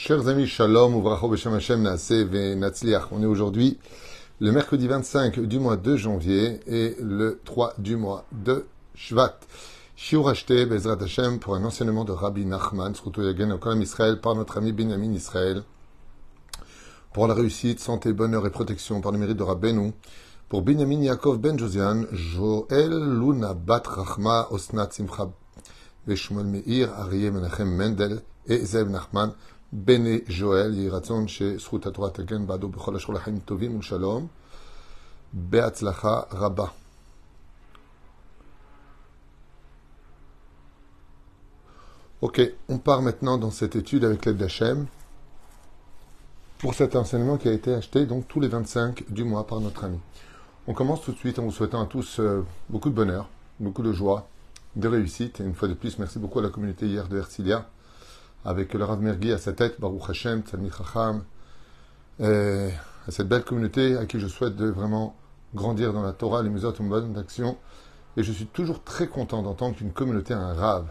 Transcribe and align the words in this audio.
Chers 0.00 0.28
amis, 0.28 0.46
shalom, 0.46 0.94
uvracho 0.94 1.28
b'shem 1.28 1.54
Hashem 1.54 1.82
ve'natzliach. 1.82 3.08
On 3.10 3.20
est 3.20 3.26
aujourd'hui 3.26 3.78
le 4.38 4.52
mercredi 4.52 4.86
25 4.86 5.40
du 5.40 5.58
mois 5.58 5.76
de 5.76 5.96
janvier 5.96 6.60
et 6.68 6.94
le 7.00 7.40
3 7.44 7.74
du 7.78 7.96
mois 7.96 8.24
de 8.30 8.66
Shvat. 8.94 9.40
Shiur 9.96 10.28
acheté, 10.28 10.66
Bezrat 10.66 11.02
Hashem, 11.02 11.40
pour 11.40 11.56
un 11.56 11.64
enseignement 11.64 12.04
de 12.04 12.12
Rabbi 12.12 12.46
Nachman, 12.46 12.94
Sruto 12.94 13.22
Yagen, 13.22 13.50
au 13.50 13.58
Kolam 13.58 13.82
Israël, 13.82 14.20
par 14.20 14.36
notre 14.36 14.58
ami 14.58 14.70
Binyamin 14.70 15.12
Israël, 15.12 15.64
pour 17.12 17.26
la 17.26 17.34
réussite, 17.34 17.80
santé, 17.80 18.12
bonheur 18.12 18.46
et 18.46 18.50
protection, 18.50 19.00
par 19.00 19.10
le 19.10 19.18
mérite 19.18 19.36
de 19.36 19.42
Rabbeinu, 19.42 19.92
pour 20.48 20.62
Binyamin 20.62 21.02
Yaakov 21.02 21.38
Ben 21.38 21.58
Josian, 21.58 22.04
Joël 22.12 22.90
Luna 22.90 23.52
Bat 23.52 23.82
Rachma 23.84 24.46
Osnat 24.52 24.90
Simcha, 24.92 25.28
Meir, 26.06 26.92
Arieh 26.96 27.32
Menachem 27.32 27.68
Mendel, 27.68 28.22
et 28.46 28.64
Zeb 28.64 28.88
Nachman, 28.88 29.34
Bene 29.72 30.20
Joël, 30.28 30.74
Yiratzon, 30.74 31.26
chez 31.26 31.58
Bado 32.40 32.72
Beatzlacha 35.32 36.28
Rabba. 36.30 36.72
Ok, 42.20 42.40
on 42.68 42.78
part 42.78 43.02
maintenant 43.02 43.38
dans 43.38 43.50
cette 43.50 43.76
étude 43.76 44.04
avec 44.04 44.24
l'aide 44.24 44.38
d'Hachem 44.38 44.86
pour 46.58 46.74
cet 46.74 46.96
enseignement 46.96 47.36
qui 47.36 47.48
a 47.48 47.52
été 47.52 47.72
acheté 47.72 48.06
donc 48.06 48.26
tous 48.26 48.40
les 48.40 48.48
25 48.48 49.12
du 49.12 49.22
mois 49.22 49.46
par 49.46 49.60
notre 49.60 49.84
ami. 49.84 50.00
On 50.66 50.74
commence 50.74 51.02
tout 51.02 51.12
de 51.12 51.18
suite 51.18 51.38
en 51.38 51.44
vous 51.44 51.52
souhaitant 51.52 51.82
à 51.82 51.86
tous 51.86 52.18
euh, 52.18 52.44
beaucoup 52.68 52.90
de 52.90 52.94
bonheur, 52.94 53.28
beaucoup 53.60 53.82
de 53.82 53.92
joie, 53.92 54.28
de 54.74 54.88
réussite. 54.88 55.40
Et 55.40 55.44
une 55.44 55.54
fois 55.54 55.68
de 55.68 55.74
plus, 55.74 55.98
merci 55.98 56.18
beaucoup 56.18 56.40
à 56.40 56.42
la 56.42 56.48
communauté 56.48 56.86
hier 56.86 57.06
de 57.06 57.18
Hercilia, 57.18 57.68
avec 58.44 58.74
le 58.74 58.84
Rav 58.84 59.00
Mergui 59.00 59.32
à 59.32 59.38
sa 59.38 59.52
tête, 59.52 59.80
Baruch 59.80 60.10
Hashem, 60.10 60.42
Tzadmik 60.42 60.74
Chacham, 60.74 61.24
et 62.20 62.70
à 63.06 63.10
cette 63.10 63.28
belle 63.28 63.44
communauté 63.44 63.96
à 63.96 64.06
qui 64.06 64.20
je 64.20 64.26
souhaite 64.26 64.56
de 64.56 64.66
vraiment 64.66 65.16
grandir 65.54 65.92
dans 65.92 66.02
la 66.02 66.12
Torah, 66.12 66.42
les 66.42 66.50
mesures, 66.50 66.74
une 66.78 66.88
bonne 66.88 67.12
d'action. 67.12 67.56
Et 68.16 68.22
je 68.22 68.32
suis 68.32 68.46
toujours 68.46 68.82
très 68.82 69.06
content 69.06 69.42
d'entendre 69.42 69.76
qu'une 69.76 69.92
communauté 69.92 70.34
a 70.34 70.38
un 70.38 70.54
rave. 70.54 70.88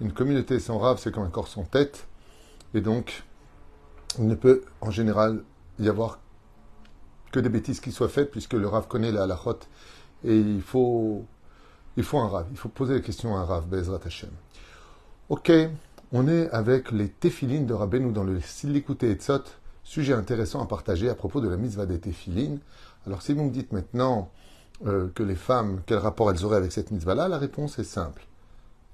Une 0.00 0.12
communauté 0.12 0.60
sans 0.60 0.78
rave, 0.78 0.98
c'est 1.00 1.12
comme 1.12 1.24
un 1.24 1.30
corps 1.30 1.48
sans 1.48 1.64
tête. 1.64 2.06
Et 2.74 2.80
donc, 2.80 3.24
il 4.18 4.26
ne 4.26 4.34
peut 4.34 4.62
en 4.80 4.90
général 4.90 5.42
y 5.78 5.88
avoir 5.88 6.18
que 7.32 7.40
des 7.40 7.48
bêtises 7.48 7.80
qui 7.80 7.92
soient 7.92 8.08
faites, 8.08 8.30
puisque 8.30 8.54
le 8.54 8.68
rave 8.68 8.88
connaît 8.88 9.12
la 9.12 9.22
halachot. 9.22 9.58
Et 10.24 10.36
il 10.36 10.62
faut, 10.62 11.24
il 11.96 12.04
faut 12.04 12.18
un 12.18 12.28
rave. 12.28 12.46
Il 12.50 12.56
faut 12.56 12.68
poser 12.68 12.94
la 12.94 13.00
question 13.00 13.36
à 13.36 13.40
un 13.40 13.44
rave, 13.44 13.66
Bezrat 13.66 14.00
Hashem. 14.04 14.30
Ok, 15.30 15.50
on 16.12 16.26
est 16.26 16.50
avec 16.50 16.90
les 16.90 17.08
téphilines 17.08 17.66
de 17.66 17.74
Rabbeinu 17.74 18.12
dans 18.12 18.24
le 18.24 18.40
Silikute 18.40 19.04
Etzot, 19.04 19.44
sujet 19.84 20.12
intéressant 20.12 20.62
à 20.62 20.66
partager 20.66 21.08
à 21.08 21.14
propos 21.14 21.40
de 21.40 21.48
la 21.48 21.56
mitzvah 21.56 21.86
des 21.86 22.00
téphilines. 22.00 22.58
Alors, 23.06 23.22
si 23.22 23.32
vous 23.32 23.44
me 23.44 23.50
dites 23.50 23.72
maintenant 23.72 24.30
euh, 24.86 25.08
que 25.14 25.22
les 25.22 25.36
femmes, 25.36 25.82
quel 25.86 25.98
rapport 25.98 26.30
elles 26.30 26.44
auraient 26.44 26.56
avec 26.56 26.72
cette 26.72 26.90
mitzvah-là, 26.90 27.28
la 27.28 27.38
réponse 27.38 27.78
est 27.78 27.84
simple. 27.84 28.26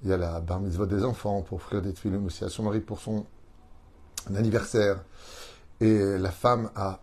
Il 0.03 0.09
y 0.09 0.13
a 0.13 0.17
la 0.17 0.39
bar 0.41 0.59
mitzvah 0.59 0.85
des 0.85 1.03
enfants 1.03 1.41
pour 1.41 1.57
offrir 1.57 1.81
des 1.81 1.91
tefillin 1.91 2.23
aussi 2.23 2.43
à 2.43 2.49
son 2.49 2.63
mari 2.63 2.81
pour 2.81 2.99
son 2.99 3.25
anniversaire. 4.35 5.03
Et 5.79 6.17
la 6.17 6.31
femme 6.31 6.69
a 6.75 7.01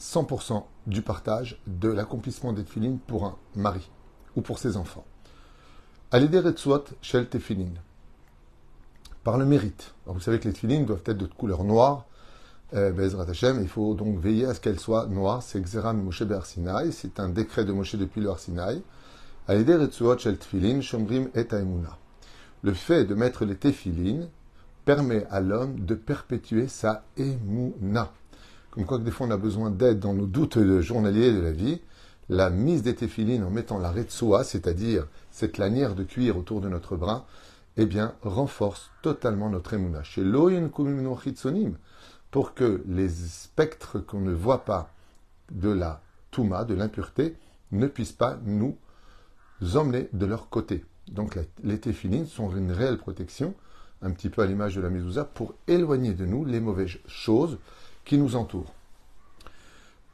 100% 0.00 0.64
du 0.88 1.02
partage 1.02 1.60
de 1.68 1.88
l'accomplissement 1.88 2.52
des 2.52 2.64
tefillin 2.64 2.98
pour 3.06 3.24
un 3.24 3.36
mari 3.54 3.88
ou 4.34 4.42
pour 4.42 4.58
ses 4.58 4.76
enfants. 4.76 5.04
Shel. 7.02 7.28
Par 9.28 9.36
le 9.36 9.44
mérite. 9.44 9.92
Vous 10.06 10.20
savez 10.20 10.40
que 10.40 10.48
les 10.48 10.54
tefillin 10.54 10.84
doivent 10.84 11.02
être 11.04 11.18
de 11.18 11.26
couleur 11.26 11.62
noire. 11.62 12.06
Euh, 12.72 13.26
Hashem, 13.28 13.60
il 13.60 13.68
faut 13.68 13.92
donc 13.92 14.18
veiller 14.18 14.46
à 14.46 14.54
ce 14.54 14.60
qu'elles 14.60 14.80
soient 14.80 15.06
noires. 15.06 15.42
C'est 15.42 15.60
Xeram 15.60 16.02
Moshe. 16.02 16.22
C'est 16.92 17.20
un 17.20 17.28
décret 17.28 17.66
de 17.66 17.72
Moshe 17.72 17.94
depuis 17.96 18.22
le 18.22 18.30
Arsinaï. 18.30 18.80
Shomrim 20.80 21.28
et 21.34 21.46
le 22.62 22.72
fait 22.72 23.04
de 23.04 23.14
mettre 23.14 23.44
les 23.44 23.56
téphilines 23.56 24.30
permet 24.86 25.26
à 25.30 25.42
l'homme 25.42 25.78
de 25.80 25.94
perpétuer 25.94 26.66
sa 26.66 27.04
émouna. 27.18 28.10
Comme 28.70 28.86
quoi 28.86 28.98
que 28.98 29.04
des 29.04 29.10
fois 29.10 29.26
on 29.26 29.30
a 29.30 29.36
besoin 29.36 29.68
d'aide 29.68 30.00
dans 30.00 30.14
nos 30.14 30.24
doutes 30.24 30.80
journaliers 30.80 31.34
de 31.34 31.40
la 31.40 31.52
vie, 31.52 31.82
la 32.30 32.48
mise 32.48 32.82
des 32.82 32.94
téphilines 32.94 33.44
en 33.44 33.50
mettant 33.50 33.78
la 33.78 33.90
retsoa, 33.90 34.42
c'est-à-dire 34.42 35.06
cette 35.30 35.58
lanière 35.58 35.94
de 35.94 36.04
cuir 36.04 36.38
autour 36.38 36.62
de 36.62 36.70
notre 36.70 36.96
bras, 36.96 37.26
eh 37.78 37.86
bien, 37.86 38.14
renforce 38.22 38.90
totalement 39.02 39.48
notre 39.48 39.72
émouna. 39.72 40.02
Chez 40.02 40.24
pour 42.30 42.54
que 42.54 42.82
les 42.86 43.08
spectres 43.08 44.00
qu'on 44.00 44.20
ne 44.20 44.32
voit 44.32 44.64
pas 44.64 44.92
de 45.52 45.70
la 45.70 46.02
touma, 46.32 46.64
de 46.64 46.74
l'impureté, 46.74 47.36
ne 47.70 47.86
puissent 47.86 48.12
pas 48.12 48.36
nous 48.44 48.76
emmener 49.74 50.08
de 50.12 50.26
leur 50.26 50.50
côté. 50.50 50.84
Donc 51.12 51.38
les 51.62 51.78
téphilines 51.78 52.26
sont 52.26 52.50
une 52.54 52.72
réelle 52.72 52.98
protection, 52.98 53.54
un 54.02 54.10
petit 54.10 54.28
peu 54.28 54.42
à 54.42 54.46
l'image 54.46 54.74
de 54.74 54.80
la 54.80 54.90
mezouza, 54.90 55.24
pour 55.24 55.54
éloigner 55.68 56.14
de 56.14 56.26
nous 56.26 56.44
les 56.44 56.60
mauvaises 56.60 56.98
choses 57.06 57.58
qui 58.04 58.18
nous 58.18 58.34
entourent. 58.34 58.74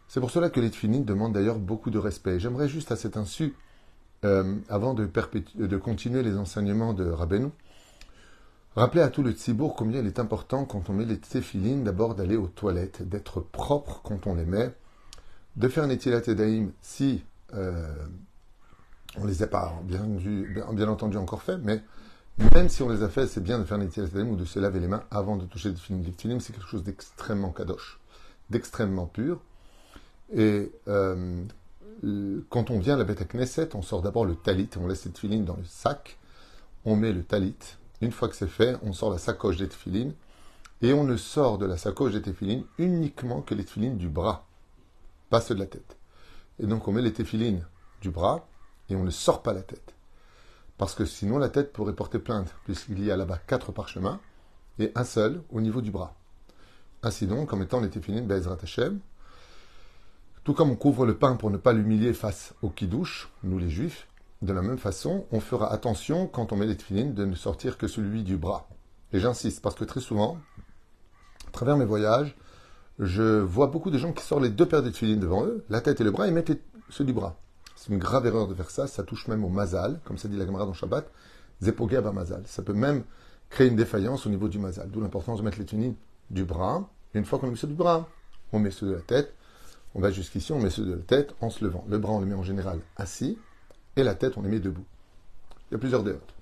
C'est 0.07 0.21
pour 0.21 0.31
cela 0.31 0.51
que 0.51 0.61
les 0.61 0.71
téphilines 0.71 1.05
demandent 1.05 1.33
d'ailleurs 1.33 1.59
beaucoup 1.59 1.91
de 1.91 1.99
respect. 1.99 2.39
J'aimerais 2.39 2.69
juste 2.69 2.93
à 2.93 2.97
cet 2.97 3.17
insu, 3.17 3.55
euh, 4.25 4.57
avant 4.69 4.95
de, 4.95 5.07
continuer 5.77 6.23
les 6.23 6.37
enseignements 6.37 6.95
de 6.95 7.05
Rabbeinu, 7.05 7.51
rappeler 8.75 9.03
à 9.03 9.09
tout 9.09 9.23
le 9.23 9.33
tzibour 9.33 9.77
combien 9.77 10.01
il 10.01 10.07
est 10.07 10.19
important 10.19 10.65
quand 10.65 10.89
on 10.89 10.95
met 10.95 11.05
les 11.05 11.19
téphilines 11.19 11.85
d'abord 11.85 12.15
d'aller 12.15 12.37
aux 12.37 12.49
toilettes, 12.49 13.07
d'être 13.07 13.41
propre 13.41 14.01
quand 14.03 14.27
on 14.27 14.35
les 14.35 14.47
met, 14.47 14.75
de 15.57 15.69
faire 15.69 15.85
un 15.85 15.91
étilat 15.91 16.21
daïm 16.21 16.73
si 16.81 17.23
euh, 17.55 17.87
on 19.17 19.27
les 19.27 19.43
a 19.43 19.47
pas 19.47 19.81
bien, 19.85 20.89
entendu 20.89 21.17
encore 21.17 21.43
fait, 21.43 21.59
mais 21.59 21.83
même 22.55 22.69
si 22.69 22.83
on 22.83 22.89
les 22.89 23.03
a 23.03 23.09
fait, 23.09 23.27
c'est 23.27 23.43
bien 23.43 23.59
de 23.59 23.65
faire 23.65 23.79
un 23.79 24.27
ou 24.27 24.37
de 24.37 24.45
se 24.45 24.59
laver 24.59 24.81
les 24.81 24.89
mains 24.89 25.05
avant 25.11 25.37
de 25.37 25.45
toucher 25.45 25.69
le 25.69 25.77
film. 25.77 26.03
Le 26.03 26.11
film, 26.13 26.41
c'est 26.41 26.53
quelque 26.53 26.67
chose 26.67 26.83
d'extrêmement 26.83 27.51
kadosh, 27.51 28.01
d'extrêmement 28.51 29.07
pur. 29.07 29.41
Et 30.35 30.73
euh, 30.89 31.45
quand 32.49 32.71
on 32.71 32.79
vient 32.79 32.95
à 32.95 32.99
la 32.99 33.05
bête 33.05 33.23
à 33.23 33.25
Knesset, 33.25 33.75
on 33.75 33.83
sort 33.83 34.03
d'abord 34.03 34.25
le 34.25 34.35
talit, 34.35 34.69
on 34.79 34.87
laisse 34.87 35.05
les 35.05 35.13
tefilines 35.13 35.45
dans 35.45 35.57
le 35.57 35.65
sac, 35.65 36.19
on 36.85 36.97
met 36.97 37.13
le 37.13 37.23
talit. 37.23 37.57
Une 38.01 38.13
fois 38.13 38.29
que 38.29 38.37
c'est 38.37 38.49
fait, 38.49 38.77
on 38.83 38.93
sort 38.93 39.11
la 39.11 39.19
sacoche 39.19 39.57
des 39.57 39.69
tefilines, 39.69 40.15
et 40.83 40.93
on 40.93 41.05
ne 41.05 41.17
sort 41.17 41.59
de 41.59 41.67
la 41.67 41.77
sacoche 41.77 42.13
des 42.13 42.23
tefilines 42.23 42.65
uniquement 42.79 43.41
que 43.41 43.55
les 43.55 43.65
tefilines 43.65 43.97
du 43.97 44.09
bras, 44.09 44.47
pas 45.31 45.41
ceux 45.41 45.55
de 45.55 45.61
la 45.61 45.67
tête. 45.67 45.97
Et 46.59 46.67
donc 46.67 46.87
on 46.89 46.93
met 46.93 47.03
les 47.03 47.13
tefilines 47.13 47.67
du 48.01 48.11
bras, 48.11 48.47
et 48.91 48.97
on 48.97 49.05
ne 49.05 49.11
sort 49.11 49.43
pas 49.43 49.53
la 49.53 49.63
tête. 49.63 49.95
Parce 50.77 50.95
que 50.95 51.05
sinon 51.05 51.39
la 51.39 51.49
tête 51.49 51.73
pourrait 51.73 51.95
porter 51.95 52.19
plainte, 52.19 52.55
puisqu'il 52.65 53.03
y 53.03 53.11
a 53.11 53.17
là-bas 53.17 53.39
quatre 53.47 53.73
parchemins 53.73 54.21
et 54.79 54.91
un 54.95 55.05
seul 55.05 55.43
au 55.51 55.61
niveau 55.61 55.81
du 55.81 55.91
bras. 55.91 56.15
Ainsi 57.03 57.27
donc, 57.27 57.53
en 57.53 57.57
mettant 57.57 57.81
les 57.81 57.91
téphilines 57.91 58.27
Bezrat 58.27 58.59
tout 60.45 60.55
comme 60.55 60.71
on 60.71 60.77
couvre 60.77 61.07
le 61.07 61.17
pain 61.17 61.37
pour 61.37 61.51
ne 61.51 61.57
pas 61.57 61.73
l'humilier 61.73 62.13
face 62.13 62.55
au 62.63 62.69
kidouche, 62.69 63.31
nous 63.43 63.59
les 63.59 63.71
juifs, 63.71 64.07
de 64.43 64.53
la 64.53 64.63
même 64.63 64.79
façon, 64.79 65.25
on 65.33 65.41
fera 65.41 65.73
attention 65.73 66.27
quand 66.27 66.53
on 66.53 66.57
met 66.57 66.67
les 66.67 66.77
téphilines 66.77 67.15
de 67.15 67.25
ne 67.25 67.35
sortir 67.35 67.79
que 67.79 67.89
celui 67.89 68.23
du 68.23 68.37
bras. 68.37 68.69
Et 69.13 69.21
j'insiste, 69.21 69.63
parce 69.63 69.75
que 69.75 69.85
très 69.85 70.01
souvent, 70.01 70.39
à 71.49 71.51
travers 71.51 71.77
mes 71.77 71.87
voyages, 71.87 72.37
je 72.99 73.41
vois 73.41 73.69
beaucoup 73.69 73.91
de 73.91 73.99
gens 73.99 74.13
qui 74.13 74.23
sortent 74.23 74.43
les 74.43 74.51
deux 74.51 74.67
paires 74.67 74.83
de 74.83 74.91
téphilines 74.91 75.19
devant 75.19 75.45
eux, 75.47 75.65
la 75.71 75.81
tête 75.81 76.01
et 76.01 76.05
le 76.05 76.11
bras, 76.11 76.29
et 76.29 76.31
mettent 76.31 76.53
ceux 76.91 77.05
du 77.05 77.13
bras. 77.13 77.37
C'est 77.75 77.93
une 77.93 77.99
grave 77.99 78.27
erreur 78.27 78.47
de 78.47 78.55
faire 78.55 78.71
ça. 78.71 78.87
Ça 78.87 79.03
touche 79.03 79.29
même 79.29 79.45
au 79.45 79.49
mazal, 79.49 80.01
comme 80.05 80.19
ça 80.19 80.29
dit 80.29 80.37
la 80.37 80.47
Gemara 80.47 80.67
dans 80.67 80.73
Shabbat. 80.73 81.11
Zepogé 81.63 82.01
mazal. 82.01 82.43
Ça 82.47 82.63
peut 82.63 82.73
même 82.73 83.05
créer 83.51 83.69
une 83.69 83.77
défaillance 83.77 84.27
au 84.27 84.31
niveau 84.31 84.49
du 84.49 84.59
mazal. 84.59 84.91
D'où 84.91 85.01
l'importance 85.01 85.39
de 85.39 85.45
mettre 85.45 85.59
les 85.59 85.65
tunines 85.65 85.95
du 86.31 86.45
bras. 86.45 86.89
Et 87.15 87.19
une 87.19 87.25
fois 87.25 87.39
qu'on 87.39 87.49
a 87.49 87.51
mis 87.51 87.57
ceux 87.57 87.67
du 87.67 87.75
bras, 87.75 88.09
on 88.53 88.59
met 88.59 88.71
ceux 88.71 88.87
de 88.87 88.95
la 88.95 89.01
tête. 89.01 89.35
On 89.95 90.01
va 90.01 90.11
jusqu'ici, 90.11 90.53
on 90.53 90.61
met 90.61 90.71
ceux 90.71 90.85
de 90.85 90.93
la 90.93 91.03
tête 91.03 91.35
en 91.41 91.51
se 91.51 91.65
levant. 91.65 91.85
Le 91.89 91.99
bras, 91.99 92.13
on 92.13 92.21
le 92.21 92.27
met 92.27 92.35
en 92.35 92.43
général 92.43 92.81
assis. 92.97 93.39
Et 93.97 94.03
la 94.03 94.15
tête, 94.15 94.37
on 94.37 94.43
les 94.43 94.49
met 94.49 94.61
debout. 94.61 94.85
Il 95.71 95.75
y 95.75 95.77
a 95.77 95.79
plusieurs 95.79 96.03
déotes. 96.03 96.35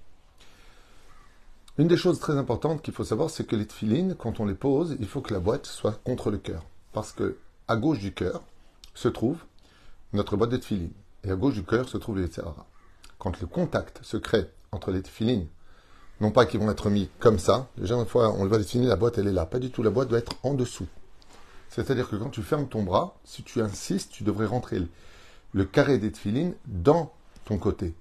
Une 1.78 1.88
des 1.88 1.96
choses 1.96 2.18
très 2.18 2.36
importantes 2.36 2.82
qu'il 2.82 2.94
faut 2.94 3.04
savoir, 3.04 3.30
c'est 3.30 3.44
que 3.44 3.56
les 3.56 3.66
tefilines, 3.66 4.14
quand 4.14 4.40
on 4.40 4.46
les 4.46 4.54
pose, 4.54 4.96
il 5.00 5.06
faut 5.06 5.20
que 5.20 5.32
la 5.32 5.40
boîte 5.40 5.66
soit 5.66 6.00
contre 6.04 6.30
le 6.30 6.38
cœur. 6.38 6.64
Parce 6.92 7.12
que 7.12 7.36
à 7.68 7.76
gauche 7.76 8.00
du 8.00 8.12
cœur 8.12 8.42
se 8.94 9.08
trouve 9.08 9.38
notre 10.12 10.36
boîte 10.36 10.50
de 10.50 10.58
tefilines 10.58 10.92
et 11.24 11.30
à 11.30 11.36
gauche 11.36 11.54
du 11.54 11.62
cœur 11.62 11.88
se 11.88 11.96
trouve 11.96 12.16
les 12.16 12.24
Yetzirara. 12.24 12.66
Quand 13.18 13.40
le 13.40 13.46
contact 13.46 14.00
se 14.02 14.16
crée 14.16 14.46
entre 14.72 14.90
les 14.90 15.02
tefilines, 15.02 15.46
non 16.20 16.30
pas 16.30 16.44
qu'ils 16.44 16.60
vont 16.60 16.70
être 16.70 16.90
mis 16.90 17.08
comme 17.18 17.38
ça, 17.38 17.68
déjà 17.78 17.94
une 17.94 18.06
fois 18.06 18.32
on 18.32 18.42
le 18.42 18.48
voit 18.48 18.58
définir, 18.58 18.88
la 18.88 18.96
boîte 18.96 19.18
elle 19.18 19.28
est 19.28 19.32
là, 19.32 19.46
pas 19.46 19.58
du 19.58 19.70
tout, 19.70 19.82
la 19.82 19.90
boîte 19.90 20.08
doit 20.08 20.18
être 20.18 20.34
en 20.42 20.54
dessous. 20.54 20.86
C'est-à-dire 21.72 22.08
que 22.10 22.16
quand 22.16 22.28
tu 22.28 22.42
fermes 22.42 22.68
ton 22.68 22.82
bras, 22.82 23.16
si 23.24 23.42
tu 23.42 23.62
insistes, 23.62 24.12
tu 24.12 24.24
devrais 24.24 24.44
rentrer 24.44 24.86
le, 25.54 25.64
carré 25.64 25.96
des 25.96 26.12
tefilines 26.12 26.54
dans 26.66 27.14
ton 27.46 27.56
côté. 27.56 27.94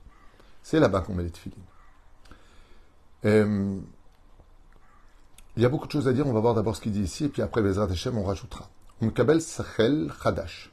C'est 0.62 0.82
là-bas 0.82 1.00
qu'on 1.00 1.16
met 1.16 1.24
les 1.24 1.32
tefilines. 1.32 1.58
Euh, 3.24 3.80
il 5.56 5.64
y 5.64 5.66
a 5.66 5.70
beaucoup 5.70 5.88
de 5.88 5.92
choses 5.94 6.10
à 6.10 6.14
dire. 6.14 6.28
On 6.28 6.34
va 6.34 6.42
voir 6.42 6.54
d'abord 6.54 6.76
ce 6.76 6.82
qu'il 6.82 6.92
dit 6.92 7.02
ici, 7.02 7.26
et 7.26 7.30
puis 7.30 7.42
après, 7.42 7.62
Bezrat 7.62 7.90
Hashem, 7.90 8.18
on 8.18 8.26
rajoutera. 8.26 8.70
kabel 9.16 9.42
Sachel 9.42 10.12
Chadash. 10.22 10.70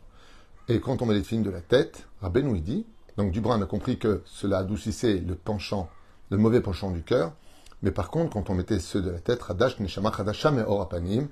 Et 0.66 0.80
quand 0.80 1.00
on 1.00 1.06
met 1.06 1.14
les 1.14 1.22
filines 1.22 1.44
de 1.44 1.50
la 1.50 1.60
tête, 1.60 2.08
Rabbeinu 2.20 2.56
il 2.56 2.64
dit, 2.64 2.84
donc 3.16 3.30
Dubrin 3.30 3.62
a 3.62 3.66
compris 3.66 4.00
que 4.00 4.22
cela 4.24 4.58
adoucissait 4.58 5.18
le 5.18 5.36
penchant, 5.36 5.88
le 6.30 6.36
mauvais 6.36 6.60
penchant 6.60 6.90
du 6.90 7.04
cœur. 7.04 7.32
Mais 7.82 7.92
par 7.92 8.10
contre, 8.10 8.32
quand 8.32 8.50
on 8.50 8.54
mettait 8.54 8.80
ceux 8.80 9.02
de 9.02 9.10
la 9.10 9.20
tête, 9.20 9.40
Radash, 9.40 9.78
Neshama, 9.78 10.12
Chadasham 10.16 10.58
et 10.58 10.62
Orapanim, 10.62 11.28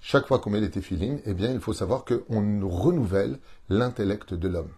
chaque 0.00 0.26
fois 0.26 0.38
qu'on 0.38 0.50
met 0.50 0.60
les 0.60 0.70
téfilines, 0.70 1.20
eh 1.24 1.34
bien, 1.34 1.52
il 1.52 1.60
faut 1.60 1.72
savoir 1.72 2.04
qu'on 2.04 2.68
renouvelle 2.68 3.38
l'intellect 3.68 4.34
de 4.34 4.48
l'homme. 4.48 4.70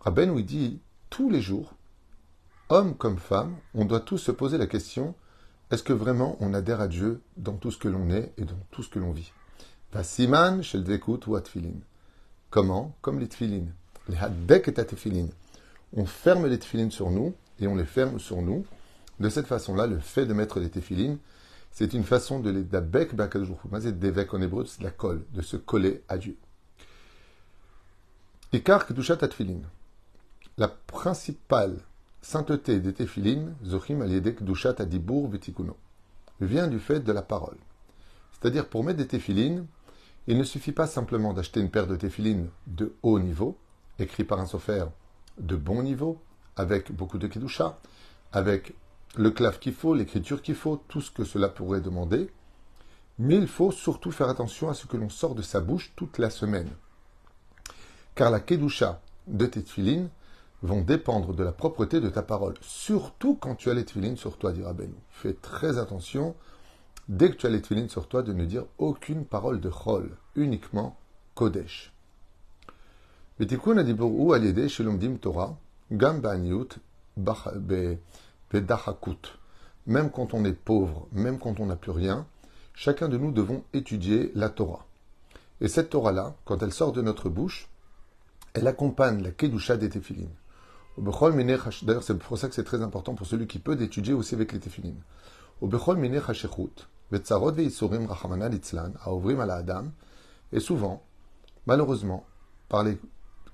Rabbeinu 0.00 0.38
il 0.40 0.44
dit, 0.44 0.80
tous 1.08 1.30
les 1.30 1.40
jours, 1.40 1.74
hommes 2.68 2.96
comme 2.96 3.18
femmes, 3.18 3.56
on 3.74 3.84
doit 3.84 4.00
tous 4.00 4.18
se 4.18 4.32
poser 4.32 4.58
la 4.58 4.66
question, 4.66 5.14
est-ce 5.70 5.84
que 5.84 5.92
vraiment 5.92 6.36
on 6.40 6.52
adhère 6.52 6.80
à 6.80 6.88
Dieu 6.88 7.22
dans 7.36 7.54
tout 7.54 7.70
ce 7.70 7.78
que 7.78 7.88
l'on 7.88 8.10
est 8.10 8.32
et 8.36 8.44
dans 8.44 8.58
tout 8.70 8.82
ce 8.82 8.90
que 8.90 8.98
l'on 8.98 9.12
vit? 9.12 9.32
Vasiman 9.92 10.62
shel 10.62 10.84
ou 11.26 11.36
atfilin. 11.36 11.80
Comment? 12.50 12.96
Comme 13.02 13.20
les 13.20 13.28
tfilines. 13.28 13.72
Les 14.08 14.16
hadek 14.16 14.68
et 14.68 14.80
atfilin. 14.80 15.28
On 15.94 16.06
ferme 16.06 16.46
les 16.46 16.58
tfilines 16.58 16.90
sur 16.90 17.10
nous 17.10 17.34
et 17.60 17.66
on 17.66 17.76
les 17.76 17.84
ferme 17.84 18.18
sur 18.18 18.42
nous. 18.42 18.66
De 19.20 19.28
cette 19.28 19.46
façon-là, 19.46 19.86
le 19.86 19.98
fait 19.98 20.26
de 20.26 20.34
mettre 20.34 20.60
les 20.60 20.70
tefilines, 20.70 21.18
c'est 21.70 21.94
une 21.94 22.04
façon 22.04 22.40
de 22.40 22.50
les 22.50 22.64
d'abek 22.64 23.12
c'est 23.80 23.98
d'évêque 23.98 24.34
en 24.34 24.42
hébreu, 24.42 24.64
c'est 24.66 24.80
de 24.80 24.84
la 24.84 24.90
colle, 24.90 25.24
de 25.32 25.42
se 25.42 25.56
coller 25.56 26.02
à 26.08 26.18
Dieu. 26.18 26.36
Ikar 28.52 28.86
kedushat 28.86 29.18
atfilin. 29.22 29.60
La 30.58 30.68
principale 30.68 31.78
sainteté 32.20 32.80
des 32.80 32.92
téphilines, 32.92 33.54
Zochim 33.64 34.02
aliedek 34.02 34.42
dushat 34.42 34.74
adibur 34.78 35.28
vitikuno, 35.28 35.76
vient 36.40 36.68
du 36.68 36.78
fait 36.78 37.00
de 37.00 37.12
la 37.12 37.22
parole. 37.22 37.56
C'est-à-dire, 38.32 38.68
pour 38.68 38.84
mettre 38.84 38.98
des 38.98 39.06
téphilines, 39.06 39.66
il 40.26 40.36
ne 40.36 40.44
suffit 40.44 40.72
pas 40.72 40.86
simplement 40.86 41.32
d'acheter 41.32 41.60
une 41.60 41.70
paire 41.70 41.86
de 41.86 41.96
téphilines 41.96 42.48
de 42.66 42.94
haut 43.02 43.18
niveau, 43.18 43.56
écrit 43.98 44.24
par 44.24 44.38
un 44.38 44.46
sophère 44.46 44.90
de 45.38 45.56
bon 45.56 45.82
niveau, 45.82 46.20
avec 46.56 46.92
beaucoup 46.92 47.18
de 47.18 47.28
kedusha, 47.28 47.78
avec 48.32 48.74
le 49.16 49.30
clave 49.30 49.58
qu'il 49.58 49.74
faut, 49.74 49.94
l'écriture 49.94 50.42
qu'il 50.42 50.54
faut, 50.54 50.82
tout 50.88 51.00
ce 51.00 51.10
que 51.10 51.24
cela 51.24 51.48
pourrait 51.48 51.80
demander. 51.80 52.30
Mais 53.18 53.36
il 53.36 53.46
faut 53.46 53.70
surtout 53.70 54.10
faire 54.10 54.28
attention 54.28 54.70
à 54.70 54.74
ce 54.74 54.86
que 54.86 54.96
l'on 54.96 55.10
sort 55.10 55.34
de 55.34 55.42
sa 55.42 55.60
bouche 55.60 55.92
toute 55.96 56.18
la 56.18 56.30
semaine. 56.30 56.70
Car 58.14 58.30
la 58.30 58.40
kedusha 58.40 59.00
de 59.26 59.46
tes 59.46 59.62
téphilines 59.62 60.08
vont 60.62 60.80
dépendre 60.80 61.34
de 61.34 61.42
la 61.42 61.52
propreté 61.52 62.00
de 62.00 62.08
ta 62.08 62.22
parole. 62.22 62.54
Surtout 62.60 63.34
quand 63.34 63.56
tu 63.56 63.70
as 63.70 63.74
les 63.74 63.84
tefilines 63.84 64.16
sur 64.16 64.38
toi, 64.38 64.52
dira 64.52 64.72
Ben. 64.72 64.92
Fais 65.10 65.34
très 65.34 65.78
attention, 65.78 66.34
dès 67.08 67.30
que 67.30 67.36
tu 67.36 67.46
as 67.46 67.50
les 67.50 67.60
tefilines 67.60 67.88
sur 67.88 68.08
toi, 68.08 68.22
de 68.22 68.32
ne 68.32 68.44
dire 68.44 68.64
aucune 68.78 69.24
parole 69.24 69.60
de 69.60 69.70
chol, 69.70 70.16
uniquement 70.36 70.96
kodesh. 71.34 71.92
Torah, 75.20 75.58
Même 79.86 80.10
quand 80.10 80.34
on 80.34 80.44
est 80.44 80.52
pauvre, 80.52 81.08
même 81.12 81.38
quand 81.38 81.60
on 81.60 81.66
n'a 81.66 81.76
plus 81.76 81.90
rien, 81.90 82.26
chacun 82.74 83.08
de 83.08 83.18
nous 83.18 83.32
devons 83.32 83.64
étudier 83.72 84.32
la 84.34 84.48
Torah. 84.48 84.86
Et 85.60 85.68
cette 85.68 85.90
Torah-là, 85.90 86.34
quand 86.44 86.62
elle 86.62 86.72
sort 86.72 86.92
de 86.92 87.02
notre 87.02 87.28
bouche, 87.28 87.68
elle 88.54 88.66
accompagne 88.66 89.22
la 89.22 89.30
Kedusha 89.30 89.76
des 89.76 89.88
Tefilines. 89.88 90.34
D'ailleurs, 90.98 92.02
c'est 92.02 92.18
pour 92.18 92.36
ça 92.36 92.48
que 92.48 92.54
c'est 92.54 92.64
très 92.64 92.82
important 92.82 93.14
pour 93.14 93.26
celui 93.26 93.46
qui 93.46 93.58
peut 93.58 93.76
d'étudier 93.76 94.12
aussi 94.12 94.34
avec 94.34 94.52
les 94.52 94.58
téfilines. 94.58 95.00
Et 100.52 100.60
souvent, 100.60 101.02
malheureusement, 101.66 102.26
par 102.68 102.84
les 102.84 102.98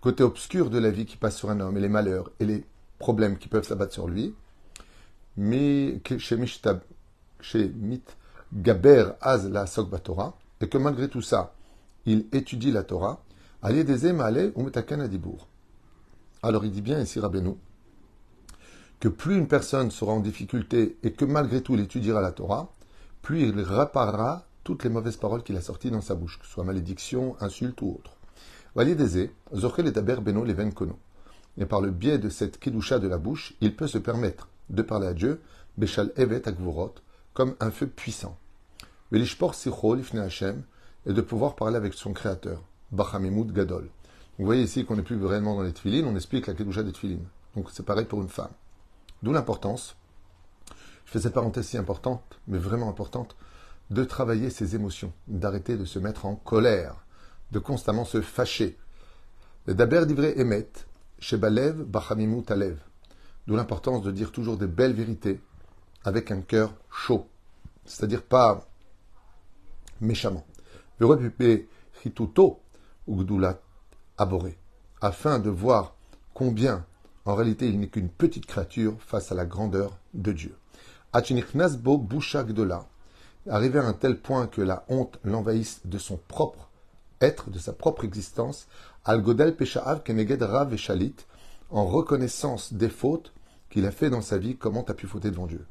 côtés 0.01 0.25
obscurs 0.25 0.71
de 0.71 0.79
la 0.79 0.91
vie 0.91 1.07
qui 1.07 1.17
passent 1.17 1.37
sur 1.37 1.51
un 1.51 1.61
homme 1.61 1.77
et 1.77 1.81
les 1.81 1.89
malheurs 1.89 2.31
et 2.41 2.45
les 2.45 2.65
problèmes 2.99 3.39
qui 3.39 3.49
peuvent 3.49 3.67
s'abattre 3.67 3.93
sur 3.93 4.09
lui, 4.09 4.35
mais 5.39 6.03
chez 7.41 7.73
Gaber 8.53 9.13
Az 9.21 9.49
la 9.49 9.67
Torah, 10.01 10.37
et 10.61 10.69
que 10.69 10.79
malgré 10.79 11.09
tout 11.09 11.23
ça, 11.23 11.55
il 12.07 12.27
étudie 12.33 12.73
la 12.73 12.83
Torah. 12.83 13.23
Alors 16.43 16.65
il 16.65 16.71
dit 16.71 16.83
bien 16.83 17.01
ici 17.01 17.21
Rabbeinu 17.21 17.55
que 19.01 19.09
plus 19.09 19.37
une 19.37 19.47
personne 19.47 19.93
sera 19.93 20.13
en 20.13 20.21
difficulté 20.21 20.99
et 21.05 21.13
que 21.13 21.25
malgré 21.25 21.63
tout 21.63 21.75
il 21.75 21.81
étudiera 21.81 22.21
la 22.21 22.33
Torah, 22.33 22.73
plus 23.23 23.43
il 23.43 23.61
réparera 23.61 24.47
toutes 24.65 24.83
les 24.83 24.91
mauvaises 24.91 25.17
paroles 25.17 25.45
qu'il 25.45 25.57
a 25.57 25.61
sorties 25.61 25.93
dans 25.93 26.01
sa 26.01 26.17
bouche, 26.17 26.41
que 26.41 26.47
ce 26.47 26.53
soit 26.53 26.65
malédiction, 26.65 27.37
insulte 27.41 27.81
ou 27.81 27.97
autre. 27.97 28.17
Et 31.57 31.67
par 31.67 31.81
le 31.81 31.91
biais 31.91 32.19
de 32.19 32.29
cette 32.29 32.59
kedusha 32.59 32.99
de 32.99 33.09
la 33.09 33.19
bouche, 33.19 33.55
il 33.61 33.77
peut 33.77 33.87
se 33.87 33.99
permettre 33.99 34.49
de 34.71 34.83
parler 34.83 35.07
à 35.07 35.15
Dieu, 35.15 35.41
Beshal 35.77 36.13
Evet 36.17 36.47
Akvurot, 36.47 36.95
comme 37.35 37.55
un 37.61 37.71
feu 37.71 37.87
puissant. 37.87 38.37
Velishpor 39.11 39.55
Sichol 39.55 40.03
Hashem, 40.15 40.63
et 41.07 41.13
de 41.13 41.21
pouvoir 41.21 41.55
parler 41.55 41.77
avec 41.77 41.95
son 41.95 42.13
créateur, 42.13 42.63
Bachamimut 42.93 43.53
Gadol. 43.53 43.89
Vous 44.39 44.45
voyez 44.45 44.63
ici 44.63 44.85
qu'on 44.85 44.97
n'est 44.97 45.03
plus 45.03 45.25
réellement 45.25 45.57
dans 45.57 45.63
les 45.63 45.73
tefilines, 45.73 46.07
on 46.07 46.15
explique 46.15 46.47
la 46.47 46.55
kedusha 46.55 46.83
des 46.83 46.93
tefilines. 46.93 47.27
Donc 47.57 47.71
c'est 47.73 47.85
pareil 47.85 48.05
pour 48.05 48.21
une 48.23 48.29
femme. 48.29 48.53
D'où 49.23 49.33
l'importance, 49.33 49.97
je 51.07 51.13
fais 51.13 51.21
cette 51.21 51.35
parenthèse 51.35 51.67
si 51.67 51.79
importante, 51.79 52.39
mais 52.47 52.59
vraiment 52.59 52.89
importante, 52.89 53.35
de 53.91 54.05
travailler 54.05 54.51
ses 54.51 54.75
émotions, 54.75 55.13
d'arrêter 55.27 55.77
de 55.77 55.85
se 55.85 55.99
mettre 55.99 56.27
en 56.27 56.37
colère, 56.37 56.95
de 57.51 57.59
constamment 57.59 58.05
se 58.05 58.21
fâcher. 58.21 58.77
Le 59.67 59.75
daber 59.75 60.05
emet, 60.37 60.69
shebalev 61.19 61.83
bachamimu 61.85 62.43
talev. 62.43 62.79
D'où 63.49 63.57
l'importance 63.57 64.03
de 64.03 64.11
dire 64.11 64.31
toujours 64.31 64.59
des 64.59 64.67
belles 64.67 64.93
vérités 64.93 65.41
avec 66.05 66.31
un 66.31 66.43
cœur 66.43 66.75
chaud, 66.91 67.27
c'est-à-dire 67.87 68.23
pas 68.23 68.69
méchamment. 70.03 70.45
abhorré, 74.19 74.59
afin 75.01 75.39
de 75.39 75.49
voir 75.49 75.95
combien, 76.35 76.85
en 77.25 77.35
réalité, 77.35 77.69
il 77.69 77.81
n'est 77.81 77.89
qu'une 77.89 78.11
petite 78.11 78.45
créature 78.45 79.01
face 79.01 79.33
à 79.33 79.35
la 79.35 79.47
grandeur 79.47 79.97
de 80.13 80.33
Dieu. 80.33 80.55
Arrivé 81.15 81.47
à 83.79 83.87
un 83.87 83.95
tel 83.95 84.21
point 84.21 84.47
que 84.47 84.61
la 84.61 84.85
honte 84.89 85.19
l'envahisse 85.25 85.81
de 85.87 85.97
son 85.97 86.19
propre 86.29 86.69
être, 87.23 87.49
de 87.49 87.59
sa 87.59 87.73
propre 87.73 88.05
existence, 88.05 88.69
al 89.07 89.23
godel 89.23 89.57
peshaav 89.57 90.03
keneged 90.03 90.43
rav 90.43 90.75
et 90.75 90.77
shalit, 90.77 91.17
en 91.71 91.87
reconnaissance 91.87 92.75
des 92.75 92.91
fautes 92.91 93.33
qu'il 93.71 93.87
a 93.87 93.91
fait 93.91 94.11
dans 94.11 94.23
sa 94.23 94.39
vie, 94.39 94.57
comment 94.57 94.85
a 94.85 94.95
pu 94.95 95.07
fauter 95.07 95.31
devant 95.31 95.47
Dieu. 95.47 95.65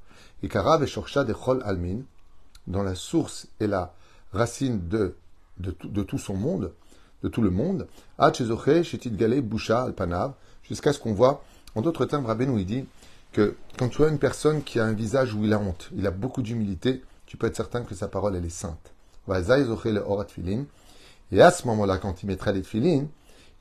Et 0.44 0.50
karav 0.50 0.84
et 0.84 0.88
shorsha 0.88 1.24
de 1.24 1.34
chol 1.34 1.62
almin, 1.64 2.00
dans 2.68 2.84
la 2.84 2.96
source 2.96 3.48
et 3.60 3.68
la 3.68 3.94
racine 4.34 4.88
de, 4.88 5.16
de, 5.60 6.04
tout 6.04 6.18
son 6.18 6.36
monde, 6.36 6.74
de 7.24 7.30
tout 7.30 7.42
le 7.42 7.50
monde, 7.50 7.88
jusqu'à 10.64 10.94
ce 10.94 11.00
qu'on 11.00 11.14
voit, 11.14 11.44
en 11.76 11.82
d'autres 11.82 12.06
termes, 12.06 12.26
Rabbeinu 12.26 12.60
il 12.60 12.66
dit 12.66 12.86
que 13.32 13.56
quand 13.78 13.90
tu 13.90 14.04
as 14.04 14.10
une 14.10 14.20
personne 14.20 14.64
qui 14.64 14.80
a 14.80 14.86
un 14.86 14.94
visage 14.94 15.34
où 15.34 15.44
il 15.44 15.54
a 15.54 15.60
honte, 15.60 15.90
il 15.96 16.06
a 16.08 16.12
beaucoup 16.12 16.42
d'humilité, 16.42 17.04
tu 17.26 17.38
peux 17.38 17.48
être 17.48 17.56
certain 17.56 17.84
que 17.84 17.96
sa 17.96 18.08
parole 18.08 18.36
elle 18.36 18.46
est 18.46 18.50
sainte. 18.50 18.94
Et 21.32 21.42
à 21.42 21.52
ce 21.52 21.68
moment-là, 21.68 21.98
quand 21.98 22.24
il 22.24 22.28
mettra 22.28 22.52
les 22.54 22.62
tefilin, 22.62 23.08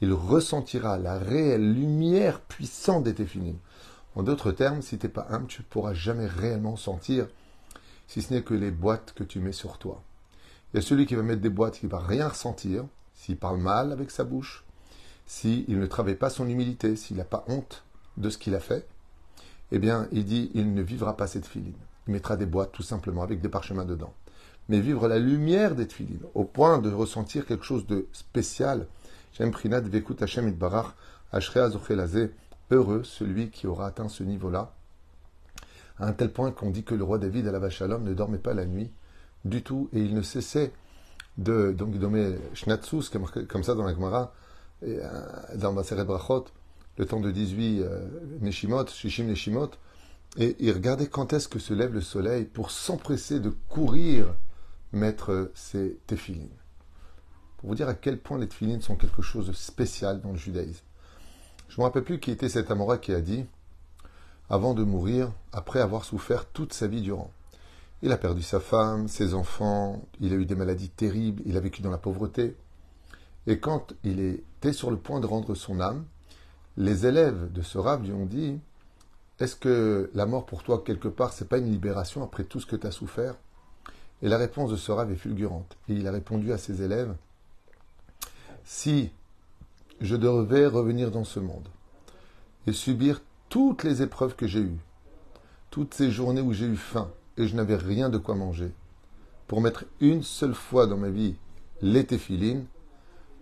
il 0.00 0.12
ressentira 0.12 0.99
la 0.99 1.19
réelle 1.19 1.73
lumière 1.73 2.40
puissante 2.40 3.02
des 3.05 3.14
tefilin. 3.14 3.55
En 4.16 4.23
d'autres 4.23 4.50
termes, 4.50 4.82
si 4.82 4.99
tu 4.99 5.06
n'es 5.06 5.12
pas 5.12 5.26
humble, 5.30 5.46
tu 5.46 5.61
ne 5.61 5.66
pourras 5.66 5.92
jamais 5.92 6.26
réellement 6.26 6.76
sentir, 6.76 7.28
si 8.08 8.23
ce 8.23 8.32
n'est 8.32 8.42
que 8.42 8.54
les 8.54 8.70
boîtes 8.70 9.12
que 9.14 9.23
tu 9.25 9.40
mets 9.40 9.52
sur 9.52 9.76
toi. 9.78 10.02
Il 10.73 10.76
y 10.76 10.78
a 10.78 10.82
celui 10.82 11.06
qui 11.06 11.14
va 11.14 11.23
mettre 11.23 11.42
des 11.42 11.50
boîtes 11.50 11.78
qui 11.78 11.87
va 11.87 12.00
rien 12.00 12.28
ressentir, 12.28 12.85
s'il 13.14 13.37
parle 13.37 13.58
mal 13.58 13.92
avec 13.92 14.11
sa 14.11 14.25
bouche, 14.25 14.64
s'il 15.26 15.78
ne 15.78 15.87
travaille 15.87 16.16
pas 16.16 16.30
son 16.30 16.49
humilité, 16.49 16.96
s'il 16.96 17.18
n'a 17.18 17.25
pas 17.25 17.44
honte 17.46 17.85
de 18.16 18.30
ce 18.30 18.38
qu'il 18.38 18.54
a 18.54 18.61
fait, 18.61 18.88
eh 19.70 19.78
bien, 19.78 20.08
il 20.12 20.25
dit, 20.25 20.50
il 20.54 20.73
ne 20.73 20.82
vivra 20.82 21.16
pas 21.16 21.26
cette 21.26 21.46
filine. 21.46 21.75
Il 22.06 22.14
mettra 22.14 22.37
des 22.37 22.46
boîtes 22.46 22.73
tout 22.73 22.82
simplement 22.82 23.23
avec 23.23 23.42
des 23.42 23.49
parchemins 23.50 23.85
dedans. 23.85 24.14
Mais 24.68 24.80
vivre 24.80 25.08
la 25.08 25.18
lumière 25.18 25.75
des 25.75 25.87
filines, 25.87 26.25
au 26.35 26.44
point 26.44 26.78
de 26.78 26.90
ressentir 26.90 27.44
quelque 27.44 27.64
chose 27.64 27.87
de 27.87 28.06
spécial. 28.12 28.87
J'aime 29.32 29.52
heureux 32.70 33.02
celui 33.04 33.50
qui 33.50 33.66
aura 33.66 33.87
atteint 33.87 34.08
ce 34.08 34.23
niveau-là, 34.23 34.75
à 35.99 36.06
un 36.06 36.12
tel 36.12 36.30
point 36.30 36.50
qu'on 36.50 36.70
dit 36.70 36.85
que 36.85 36.94
le 36.94 37.04
roi 37.04 37.18
David 37.18 37.46
à 37.46 37.52
la 37.52 37.58
Vachalom 37.58 38.02
ne 38.02 38.14
dormait 38.14 38.38
pas 38.38 38.54
la 38.54 38.66
nuit 38.66 38.90
du 39.44 39.62
tout 39.62 39.88
et 39.92 40.00
il 40.00 40.14
ne 40.14 40.23
cessait 40.23 40.73
de, 41.38 41.73
donc 41.73 41.94
nommait 41.94 42.38
Shnatsus, 42.54 43.11
comme 43.49 43.62
ça 43.62 43.75
dans 43.75 43.85
la 43.85 43.94
Gemara, 43.94 44.32
et, 44.82 44.99
euh, 45.00 45.08
dans 45.56 45.73
Maseret 45.73 46.04
Brachot, 46.04 46.46
le 46.99 47.06
temps 47.06 47.20
de 47.20 47.30
18 47.30 47.82
euh, 47.82 48.06
Neshimot, 48.40 48.87
Shishim 48.87 49.26
Neshimot, 49.26 49.70
et 50.38 50.56
il 50.58 50.73
regardait 50.73 51.08
quand 51.08 51.32
est-ce 51.32 51.49
que 51.49 51.58
se 51.58 51.73
lève 51.75 51.92
le 51.92 52.00
soleil 52.00 52.44
pour 52.44 52.70
s'empresser 52.70 53.40
de 53.40 53.50
courir 53.68 54.35
mettre 54.92 55.50
ses 55.54 55.99
téphilines. 56.06 56.49
Pour 57.58 57.70
vous 57.70 57.75
dire 57.75 57.88
à 57.88 57.94
quel 57.94 58.18
point 58.18 58.38
les 58.38 58.49
téphilines 58.49 58.82
sont 58.82 58.96
quelque 58.96 59.23
chose 59.23 59.46
de 59.46 59.52
spécial 59.52 60.20
dans 60.20 60.32
le 60.32 60.38
judaïsme. 60.38 60.85
Je 61.68 61.75
ne 61.75 61.82
me 61.82 61.85
rappelle 61.85 62.04
plus 62.04 62.20
qui 62.20 62.30
était 62.30 62.49
cet 62.49 62.70
Amora 62.70 62.99
qui 62.99 63.12
a 63.12 63.20
dit, 63.20 63.44
avant 64.49 64.75
de 64.75 64.85
mourir, 64.85 65.32
après 65.52 65.80
avoir 65.80 66.04
souffert 66.04 66.46
toute 66.46 66.73
sa 66.73 66.87
vie 66.87 67.02
durant. 67.02 67.30
Il 68.02 68.12
a 68.12 68.16
perdu 68.16 68.42
sa 68.42 68.61
femme, 68.61 69.08
ses 69.08 69.35
enfants, 69.35 70.02
il 70.20 70.32
a 70.32 70.37
eu 70.37 70.46
des 70.46 70.54
maladies 70.54 70.90
terribles, 70.90 71.42
il 71.46 71.56
a 71.56 71.61
vécu 71.61 71.82
dans 71.82 71.90
la 71.90 71.99
pauvreté. 71.99 72.54
Et 73.46 73.58
quand 73.58 73.94
il 74.04 74.20
était 74.20 74.73
sur 74.73 74.90
le 74.90 74.96
point 74.96 75.20
de 75.20 75.26
rendre 75.26 75.54
son 75.54 75.80
âme, 75.80 76.04
les 76.76 77.06
élèves 77.06 77.50
de 77.52 77.62
ce 77.62 77.78
lui 78.02 78.12
ont 78.12 78.26
dit 78.26 78.58
Est-ce 79.40 79.56
que 79.56 80.11
la 80.14 80.26
mort 80.26 80.46
pour 80.46 80.62
toi, 80.62 80.82
quelque 80.85 81.08
part, 81.08 81.32
c'est 81.32 81.49
pas 81.49 81.58
une 81.58 81.70
libération 81.70 82.23
après 82.23 82.44
tout 82.44 82.61
ce 82.61 82.66
que 82.66 82.76
tu 82.76 82.87
as 82.87 82.90
souffert? 82.90 83.35
Et 84.23 84.28
la 84.28 84.38
réponse 84.38 84.70
de 84.70 84.76
ce 84.76 84.92
est 84.92 85.16
fulgurante. 85.16 85.76
Et 85.88 85.94
il 85.94 86.06
a 86.06 86.12
répondu 86.12 86.52
à 86.52 86.58
ses 86.58 86.82
élèves 86.82 87.14
Si 88.64 89.11
je 90.00 90.17
devais 90.17 90.67
revenir 90.67 91.11
dans 91.11 91.25
ce 91.25 91.41
monde 91.41 91.69
et 92.67 92.73
subir 92.73 93.21
toutes 93.49 93.85
les 93.85 94.03
épreuves 94.03 94.35
que 94.35 94.47
j'ai 94.47 94.61
eues, 94.61 94.79
toutes 95.71 95.95
ces 95.95 96.11
journées 96.11 96.41
où 96.41 96.53
j'ai 96.53 96.67
eu 96.67 96.76
faim 96.76 97.11
et 97.37 97.47
je 97.47 97.57
n'avais 97.57 97.76
rien 97.76 98.09
de 98.09 98.19
quoi 98.19 98.35
manger, 98.35 98.73
pour 99.47 99.61
mettre 99.61 99.85
une 100.00 100.23
seule 100.23 100.55
fois 100.55 100.87
dans 100.87 100.97
ma 100.97 101.11
vie 101.11 101.37
les 101.83 102.05
téphilines, 102.05 102.67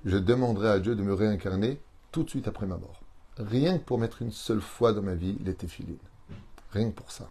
je 0.05 0.19
demanderai 0.19 0.69
à 0.69 0.79
Dieu 0.79 0.95
de 0.95 1.03
me 1.03 1.15
réincarner 1.15 1.81
tout 2.13 2.25
de 2.25 2.31
suite 2.31 2.49
après 2.49 2.67
ma 2.67 2.77
mort. 2.77 3.01
Rien 3.39 3.79
que 3.79 3.85
pour 3.85 3.99
mettre 3.99 4.23
une 4.23 4.33
seule 4.33 4.61
fois 4.61 4.93
dans 4.93 5.03
ma 5.03 5.15
vie 5.15 5.39
les 5.45 5.55
téphilines. 5.55 5.97
Rien 6.73 6.91
que 6.91 6.95
pour 6.95 7.11
ça. 7.11 7.31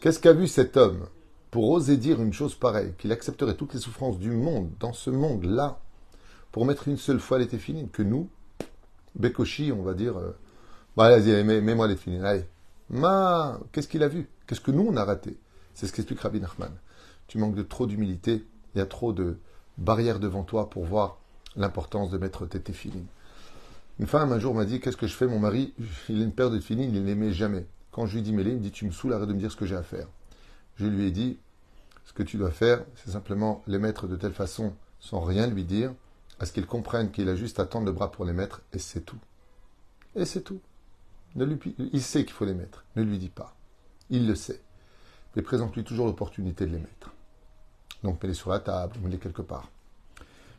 Qu'est-ce 0.00 0.20
qu'a 0.20 0.32
vu 0.32 0.46
cet 0.46 0.76
homme 0.76 1.06
pour 1.50 1.68
oser 1.68 1.98
dire 1.98 2.20
une 2.22 2.32
chose 2.32 2.54
pareille, 2.54 2.94
qu'il 2.96 3.12
accepterait 3.12 3.56
toutes 3.56 3.74
les 3.74 3.80
souffrances 3.80 4.18
du 4.18 4.30
monde, 4.30 4.70
dans 4.80 4.94
ce 4.94 5.10
monde-là, 5.10 5.81
pour 6.52 6.66
mettre 6.66 6.86
une 6.88 6.98
seule 6.98 7.18
fois 7.18 7.38
les 7.38 7.48
téphilines, 7.48 7.88
que 7.88 8.02
nous, 8.02 8.28
Bekoshi, 9.16 9.72
on 9.72 9.82
va 9.82 9.94
dire, 9.94 10.18
euh, 10.18 10.36
bah, 10.96 11.08
vas-y, 11.08 11.42
mets-moi 11.42 11.88
les 11.88 12.24
allez. 12.24 12.44
Ma, 12.90 13.58
qu'est-ce 13.72 13.88
qu'il 13.88 14.02
a 14.02 14.08
vu? 14.08 14.28
Qu'est-ce 14.46 14.60
que 14.60 14.70
nous, 14.70 14.86
on 14.86 14.96
a 14.96 15.04
raté? 15.04 15.38
C'est 15.74 15.86
ce 15.86 15.92
qu'explique 15.92 16.20
Rabbi 16.20 16.40
Nachman. 16.40 16.72
Tu 17.26 17.38
manques 17.38 17.54
de 17.54 17.62
trop 17.62 17.86
d'humilité, 17.86 18.44
il 18.74 18.78
y 18.78 18.80
a 18.82 18.86
trop 18.86 19.12
de 19.14 19.38
barrières 19.78 20.20
devant 20.20 20.42
toi 20.42 20.68
pour 20.68 20.84
voir 20.84 21.18
l'importance 21.56 22.10
de 22.10 22.18
mettre 22.18 22.46
tes 22.46 22.60
téphilines. 22.60 23.06
Une 23.98 24.06
femme 24.06 24.32
un 24.32 24.38
jour 24.38 24.54
m'a 24.54 24.66
dit 24.66 24.80
Qu'est-ce 24.80 24.96
que 24.96 25.06
je 25.06 25.14
fais 25.14 25.26
Mon 25.26 25.38
mari, 25.38 25.72
il 26.08 26.20
a 26.20 26.24
une 26.24 26.32
paire 26.32 26.50
de 26.50 26.58
téphilines, 26.58 26.94
il 26.94 27.02
ne 27.02 27.06
les 27.06 27.14
met 27.14 27.32
jamais. 27.32 27.66
Quand 27.90 28.06
je 28.06 28.16
lui 28.16 28.22
dis 28.22 28.32
Mets-les, 28.32 28.50
il 28.50 28.56
me 28.56 28.62
dit 28.62 28.70
Tu 28.70 28.84
me 28.84 28.90
saoules, 28.90 29.14
arrête 29.14 29.28
de 29.28 29.34
me 29.34 29.38
dire 29.38 29.50
ce 29.50 29.56
que 29.56 29.66
j'ai 29.66 29.76
à 29.76 29.82
faire. 29.82 30.08
Je 30.76 30.86
lui 30.86 31.06
ai 31.06 31.10
dit 31.10 31.38
Ce 32.04 32.12
que 32.12 32.22
tu 32.22 32.36
dois 32.36 32.50
faire, 32.50 32.84
c'est 32.96 33.12
simplement 33.12 33.62
les 33.66 33.78
mettre 33.78 34.06
de 34.06 34.16
telle 34.16 34.32
façon, 34.32 34.74
sans 35.00 35.20
rien 35.20 35.46
lui 35.46 35.64
dire, 35.64 35.92
à 36.42 36.44
ce 36.44 36.52
qu'il 36.52 36.66
comprenne 36.66 37.12
qu'il 37.12 37.28
a 37.28 37.36
juste 37.36 37.60
à 37.60 37.66
tendre 37.66 37.86
le 37.86 37.92
bras 37.92 38.10
pour 38.10 38.24
les 38.24 38.32
mettre, 38.32 38.62
et 38.72 38.80
c'est 38.80 39.02
tout. 39.02 39.20
Et 40.16 40.24
c'est 40.24 40.40
tout. 40.40 40.58
Il 41.36 42.02
sait 42.02 42.24
qu'il 42.24 42.32
faut 42.32 42.44
les 42.44 42.52
mettre. 42.52 42.84
Ne 42.96 43.04
lui 43.04 43.18
dis 43.18 43.28
pas. 43.28 43.54
Il 44.10 44.26
le 44.26 44.34
sait. 44.34 44.60
Mais 45.36 45.42
présente-lui 45.42 45.84
toujours 45.84 46.04
l'opportunité 46.04 46.66
de 46.66 46.72
les 46.72 46.80
mettre. 46.80 47.12
Donc 48.02 48.20
mets-les 48.20 48.34
sur 48.34 48.50
la 48.50 48.58
table, 48.58 48.96
mets-les 49.04 49.18
quelque 49.18 49.40
part. 49.40 49.70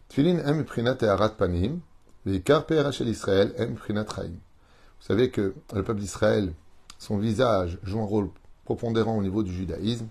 Tfilin 0.08 0.40
em 0.46 0.64
prinat 0.64 0.96
panim, 1.38 1.82
Israël 2.26 3.54
em 3.60 3.76
prinat 3.76 4.06
Vous 4.06 5.06
savez 5.06 5.32
que 5.32 5.54
le 5.74 5.84
peuple 5.84 6.00
d'Israël, 6.00 6.54
son 6.98 7.18
visage 7.18 7.78
joue 7.84 8.00
un 8.00 8.06
rôle 8.06 8.30
prépondérant 8.64 9.18
au 9.18 9.22
niveau 9.22 9.44
du 9.44 9.52
judaïsme, 9.52 10.08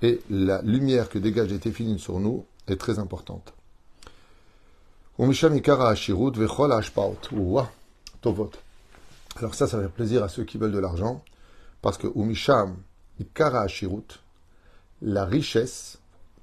et 0.00 0.22
la 0.30 0.62
lumière 0.62 1.10
que 1.10 1.18
dégage 1.18 1.50
les 1.50 1.58
téphilines 1.58 1.98
sur 1.98 2.18
nous 2.18 2.46
est 2.66 2.80
très 2.80 2.98
importante. 2.98 3.52
Alors 9.36 9.54
ça, 9.54 9.68
ça 9.68 9.80
fait 9.80 9.88
plaisir 9.88 10.24
à 10.24 10.28
ceux 10.28 10.42
qui 10.42 10.58
veulent 10.58 10.72
de 10.72 10.80
l'argent, 10.80 11.22
parce 11.80 11.96
que 11.96 12.08
Umisham, 12.16 12.76
Ikara 13.20 13.66
la 15.00 15.24
richesse, 15.24 16.00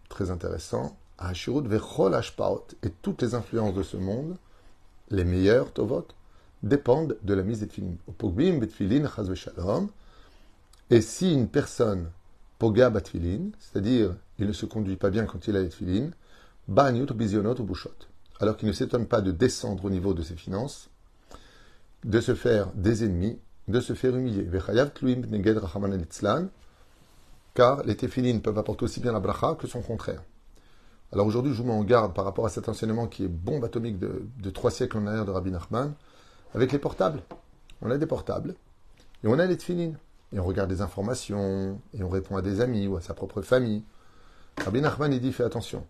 très 0.07 0.31
intéressant, 0.31 0.97
et 1.21 2.89
toutes 3.01 3.21
les 3.21 3.35
influences 3.35 3.73
de 3.73 3.83
ce 3.83 3.97
monde, 3.97 4.37
les 5.09 5.25
meilleurs 5.25 5.73
Tovot, 5.73 6.07
dépendent 6.63 7.17
de 7.21 7.33
la 7.33 7.43
mise 7.43 7.59
des. 7.59 7.97
Et 10.89 11.01
si 11.01 11.33
une 11.33 11.49
personne 11.49 12.09
poga 12.57 12.89
batfilin, 12.89 13.49
c'est-à-dire 13.59 14.15
il 14.37 14.47
ne 14.47 14.53
se 14.53 14.65
conduit 14.65 14.95
pas 14.95 15.09
bien 15.09 15.25
quand 15.25 15.47
il 15.49 15.57
a 15.57 15.61
les 15.61 15.67
tefilin, 15.67 16.11
banyut 16.69 17.11
bizionot 17.11 17.59
ou 17.59 17.63
bushot. 17.63 18.08
Alors 18.39 18.55
qu'il 18.55 18.67
ne 18.67 18.73
s'étonne 18.73 19.05
pas 19.05 19.21
de 19.21 19.31
descendre 19.31 19.85
au 19.85 19.89
niveau 19.89 20.13
de 20.13 20.21
ses 20.21 20.35
finances, 20.35 20.89
de 22.05 22.21
se 22.21 22.35
faire 22.35 22.71
des 22.73 23.03
ennemis, 23.03 23.37
de 23.67 23.79
se 23.81 23.93
faire 23.93 24.15
humilier. 24.15 24.47
Car 27.53 27.83
les 27.83 27.95
téphilines 27.97 28.41
peuvent 28.41 28.57
apporter 28.57 28.85
aussi 28.85 28.99
bien 28.99 29.11
la 29.11 29.19
bracha 29.19 29.55
que 29.55 29.67
son 29.67 29.81
contraire. 29.81 30.23
Alors 31.11 31.25
aujourd'hui, 31.25 31.53
je 31.53 31.61
vous 31.61 31.67
mets 31.67 31.73
en 31.73 31.83
garde 31.83 32.13
par 32.13 32.23
rapport 32.23 32.45
à 32.45 32.49
cet 32.49 32.69
enseignement 32.69 33.07
qui 33.07 33.25
est 33.25 33.29
bombe 33.29 33.65
atomique 33.65 33.97
de, 33.97 34.49
trois 34.51 34.71
siècles 34.71 34.97
en 34.97 35.07
arrière 35.07 35.25
de 35.25 35.31
Rabbi 35.31 35.51
Nachman, 35.51 35.93
avec 36.53 36.71
les 36.71 36.79
portables. 36.79 37.21
On 37.81 37.89
a 37.89 37.97
des 37.97 38.05
portables 38.05 38.55
et 39.23 39.27
on 39.27 39.39
a 39.39 39.45
les 39.45 39.57
téphilines. 39.57 39.97
Et 40.31 40.39
on 40.39 40.43
regarde 40.43 40.69
des 40.69 40.81
informations 40.81 41.81
et 41.93 42.03
on 42.03 42.09
répond 42.09 42.37
à 42.37 42.43
des 42.43 42.61
amis 42.61 42.85
ou 42.85 42.95
à 42.95 43.01
sa 43.01 43.15
propre 43.15 43.41
famille. 43.41 43.83
Rabbi 44.63 44.81
Nachman, 44.81 45.11
il 45.11 45.19
dit 45.19 45.33
fais 45.33 45.43
attention. 45.43 45.85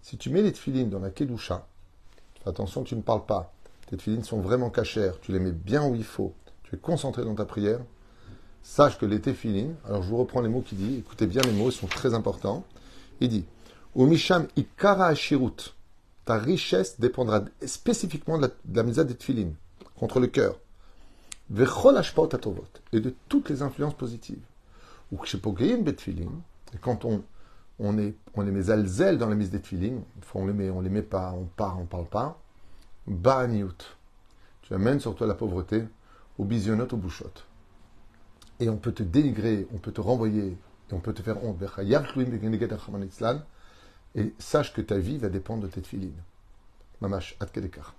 Si 0.00 0.16
tu 0.16 0.30
mets 0.30 0.42
les 0.42 0.52
téphilines 0.52 0.90
dans 0.90 1.00
la 1.00 1.10
kedusha, 1.10 1.66
attention, 2.46 2.84
tu 2.84 2.96
ne 2.96 3.02
parles 3.02 3.24
pas. 3.26 3.52
Tes 3.86 3.96
téphilines 3.96 4.24
sont 4.24 4.40
vraiment 4.40 4.70
cachères, 4.70 5.20
tu 5.20 5.32
les 5.32 5.38
mets 5.38 5.52
bien 5.52 5.86
où 5.86 5.94
il 5.94 6.04
faut, 6.04 6.34
tu 6.64 6.74
es 6.74 6.78
concentré 6.78 7.24
dans 7.24 7.34
ta 7.34 7.44
prière, 7.44 7.80
sache 8.62 8.98
que 8.98 9.06
les 9.06 9.20
téphilines, 9.20 9.74
alors 9.86 10.02
je 10.02 10.08
vous 10.08 10.16
reprends 10.16 10.40
les 10.40 10.48
mots 10.48 10.62
qu'il 10.62 10.78
dit, 10.78 10.96
écoutez 10.96 11.26
bien 11.26 11.42
les 11.42 11.52
mots, 11.52 11.70
ils 11.70 11.72
sont 11.72 11.86
très 11.86 12.14
importants. 12.14 12.64
Il 13.20 13.28
dit 13.28 13.44
Umisham 13.94 14.48
ikara 14.56 15.06
ashirut, 15.06 15.74
ta 16.24 16.38
richesse 16.38 16.98
dépendra 16.98 17.44
spécifiquement 17.64 18.38
de 18.38 18.50
la, 18.74 18.82
de 18.82 19.02
des 19.02 19.14
téphilines, 19.14 19.54
contre 19.96 20.18
le 20.18 20.26
cœur. 20.26 20.56
Vechol 21.50 22.00
et 22.92 23.00
de 23.00 23.14
toutes 23.28 23.50
les 23.50 23.60
influences 23.60 23.94
positives. 23.94 24.40
Ou 25.12 25.18
et 26.74 26.78
quand 26.80 27.04
on, 27.04 27.22
on, 27.78 27.98
est, 27.98 28.14
on 28.34 28.42
les 28.42 28.52
met 28.52 28.62
dans 28.62 29.28
la 29.28 29.34
mise 29.34 29.50
des 29.50 29.60
téphilines, 29.60 30.02
on 30.34 30.46
les 30.46 30.52
met, 30.52 30.70
on 30.70 30.80
les 30.80 30.90
met 30.90 31.02
pas, 31.02 31.32
on 31.32 31.44
part, 31.44 31.78
on 31.80 31.86
parle 31.86 32.06
pas, 32.06 32.40
Ba'aniut. 33.06 33.96
Tu 34.62 34.74
amènes 34.74 35.00
sur 35.00 35.14
toi 35.14 35.26
la 35.26 35.34
pauvreté, 35.34 35.84
au 36.38 36.44
bisionnot, 36.44 36.88
au 36.92 36.96
bouchot. 36.96 37.32
Et 38.60 38.68
on 38.68 38.76
peut 38.76 38.92
te 38.92 39.02
dénigrer, 39.02 39.66
on 39.74 39.78
peut 39.78 39.92
te 39.92 40.00
renvoyer, 40.00 40.56
et 40.90 40.94
on 40.94 41.00
peut 41.00 41.12
te 41.12 41.22
faire 41.22 41.42
honte. 41.44 41.62
Et 44.16 44.34
sache 44.38 44.72
que 44.72 44.80
ta 44.80 44.98
vie 44.98 45.18
va 45.18 45.28
dépendre 45.28 45.64
de 45.64 45.68
tes 45.68 45.82
filines. 45.82 46.22
Mamash, 47.00 47.36
Atkedekar. 47.40 47.94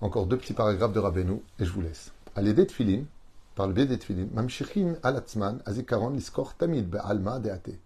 Encore 0.00 0.26
deux 0.26 0.36
petits 0.36 0.52
paragraphes 0.52 0.92
de 0.92 1.00
Rabbeinu, 1.00 1.40
et 1.58 1.64
je 1.64 1.72
vous 1.72 1.80
laisse. 1.80 2.12
À 2.36 2.42
l'aider 2.42 2.66
de 2.66 2.72
filines, 2.72 3.06
par 3.54 3.66
le 3.66 3.72
biais 3.72 3.86
des 3.86 3.98
filines, 3.98 4.30
Mamshichin 4.32 4.94
alatzman, 5.02 5.60
azikaron, 5.66 6.10
liskor 6.10 6.54
tamid 6.56 6.88
be'alma 6.88 7.38
deate. 7.38 7.78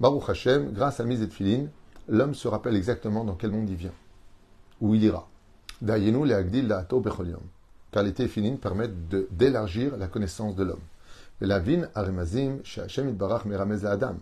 Baruch 0.00 0.28
Hashem, 0.28 0.72
grâce 0.72 1.00
à 1.00 1.04
mise 1.04 1.20
de 1.20 1.26
filines, 1.26 1.70
l'homme 2.08 2.34
se 2.34 2.48
rappelle 2.48 2.76
exactement 2.76 3.24
dans 3.24 3.34
quel 3.34 3.50
monde 3.50 3.70
il 3.70 3.76
vient, 3.76 3.94
où 4.80 4.94
il 4.94 5.04
ira. 5.04 5.28
Dayenu 5.80 6.26
le 6.26 6.34
agdil 6.34 6.68
da'ato. 6.68 7.02
Car 7.90 8.02
les 8.02 8.14
téphilines 8.14 8.58
permettent 8.58 9.08
d'élargir 9.30 9.96
la 9.96 10.06
connaissance 10.06 10.54
de 10.56 10.64
l'homme. 10.64 10.80
La 11.40 11.58
vin 11.58 11.88
she'Hashem 12.62 13.08
itbarach 13.08 13.44
meramez 13.44 13.84
adam. 13.84 14.16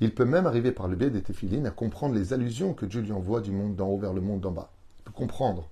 Il 0.00 0.14
peut 0.14 0.24
même 0.24 0.46
arriver 0.46 0.70
par 0.70 0.86
le 0.86 0.96
biais 0.96 1.10
des 1.10 1.22
téphilines 1.22 1.66
à 1.66 1.70
comprendre 1.70 2.14
les 2.14 2.32
allusions 2.32 2.74
que 2.74 2.86
Dieu 2.86 3.00
lui 3.00 3.12
envoie 3.12 3.40
du 3.40 3.50
monde 3.50 3.74
d'en 3.74 3.88
haut 3.88 3.98
vers 3.98 4.12
le 4.12 4.20
monde 4.20 4.40
d'en 4.40 4.52
bas. 4.52 4.70
Il 4.98 5.04
peut 5.04 5.12
comprendre. 5.12 5.68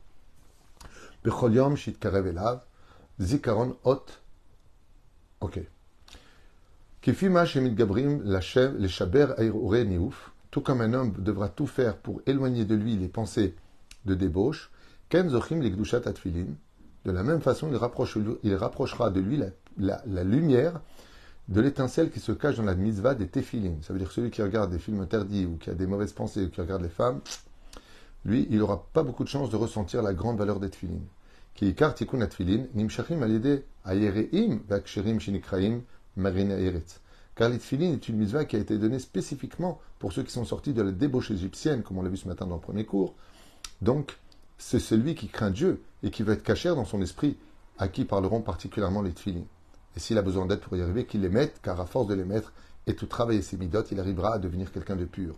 Elav, 1.25 2.61
zikaron. 3.21 3.77
Ok. 5.41 5.61
Tout 10.51 10.61
comme 10.61 10.81
un 10.81 10.93
homme 10.93 11.13
devra 11.19 11.49
tout 11.49 11.67
faire 11.67 11.97
pour 11.99 12.21
éloigner 12.27 12.65
de 12.65 12.75
lui 12.75 12.97
les 12.97 13.07
pensées 13.07 13.55
de 14.07 14.15
débauche, 14.15 14.73
De 15.13 17.13
la 17.13 17.23
même 17.23 17.41
façon, 17.41 17.69
il, 17.71 17.77
rapproche, 17.77 18.19
il 18.43 18.55
rapprochera 18.57 19.11
de 19.11 19.21
lui 19.21 19.41
la, 19.79 20.25
lumière 20.25 20.81
de 21.47 21.61
l'étincelle 21.61 22.11
qui 22.11 22.19
se 22.19 22.33
cache 22.33 22.57
dans 22.57 22.65
la 22.65 22.75
mitzvah 22.75 23.15
des 23.15 23.29
téphilines. 23.29 23.81
Ça 23.83 23.93
veut 23.93 24.01
dire 24.01 24.09
que 24.09 24.15
celui 24.15 24.33
qui 24.33 24.43
regarde 24.43 24.73
des 24.73 24.81
films 24.81 25.01
interdits 25.01 25.47
ou 25.47 25.59
qui 25.59 25.71
a 25.71 25.75
des 25.75 25.87
mauvaises 25.87 26.13
pensées 26.13 26.47
ou 26.47 26.49
qui 26.49 26.61
regarde 26.61 26.83
les 26.83 26.89
femmes, 26.89 27.21
lui, 28.25 28.49
il 28.51 28.59
n'aura 28.59 28.85
pas 28.93 29.05
beaucoup 29.05 29.23
de 29.23 29.29
chance 29.29 29.51
de 29.51 29.57
ressentir 29.57 30.03
la 30.03 30.13
grande 30.13 30.39
valeur 30.39 30.59
des 30.59 30.71
téphilines. 30.71 31.07
qui 31.55 31.73
atfilin, 31.81 32.65
nimshachim 32.75 33.23
alide 33.23 33.63
ayereim 33.85 34.59
shinikraim 35.21 35.83
marina 36.17 36.59
eretz. 36.59 37.01
Car 37.35 37.51
les 37.51 37.59
tefilin 37.59 37.93
est 37.93 38.09
une 38.09 38.17
mitzvah 38.17 38.45
qui 38.47 38.57
a 38.57 38.59
été 38.59 38.79
donnée 38.79 38.99
spécifiquement 38.99 39.79
pour 39.99 40.13
ceux 40.13 40.23
qui 40.23 40.33
sont 40.33 40.45
sortis 40.45 40.73
de 40.73 40.83
la 40.83 40.91
débauche 40.91 41.31
égyptienne, 41.31 41.83
comme 41.83 41.99
on 41.99 42.03
l'a 42.03 42.09
vu 42.09 42.17
ce 42.17 42.29
matin 42.29 42.47
dans 42.47 42.55
le 42.55 42.61
premier 42.61 42.87
cours. 42.87 43.15
Donc, 43.83 44.17
c'est 44.59 44.79
celui 44.79 45.15
qui 45.15 45.29
craint 45.29 45.51
Dieu 45.51 45.83
et 46.03 46.11
qui 46.11 46.23
veut 46.23 46.33
être 46.33 46.43
caché 46.43 46.71
dans 46.71 46.87
son 46.87 47.03
esprit, 47.03 47.37
à 47.79 47.89
qui 47.89 48.05
parleront 48.07 48.41
particulièrement 48.41 49.03
les. 49.03 49.13
Et 49.97 50.01
s'il 50.01 50.17
a 50.17 50.23
besoin 50.23 50.47
d'aide 50.47 50.61
pour 50.61 50.77
y 50.77 50.83
arriver, 50.83 51.05
qu'il 51.05 51.21
les 51.21 51.29
mette, 51.29 51.61
car 51.63 51.81
à 51.81 51.87
force 51.87 52.07
de 52.07 52.15
les 52.15 52.25
mettre 52.25 52.53
et 52.87 52.95
tout 52.95 53.07
travailler 53.07 53.43
ses 53.43 53.57
midotes, 53.57 53.91
il 53.93 54.01
arrivera 54.01 54.35
à 54.35 54.39
devenir 54.39 54.73
quelqu'un 54.73 54.97
de 54.97 55.05
pur. 55.05 55.35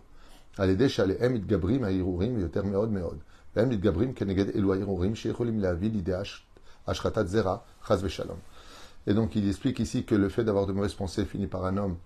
Et 9.07 9.13
donc 9.13 9.35
il 9.35 9.47
explique 9.47 9.79
ici 9.79 10.05
que 10.05 10.15
le 10.15 10.29
fait 10.29 10.43
d'avoir 10.43 10.65
de 10.65 10.73
mauvaises 10.73 10.93
pensées 10.93 11.25
finit 11.25 11.47
par 11.47 11.65
un 11.65 11.77
homme 11.77 11.97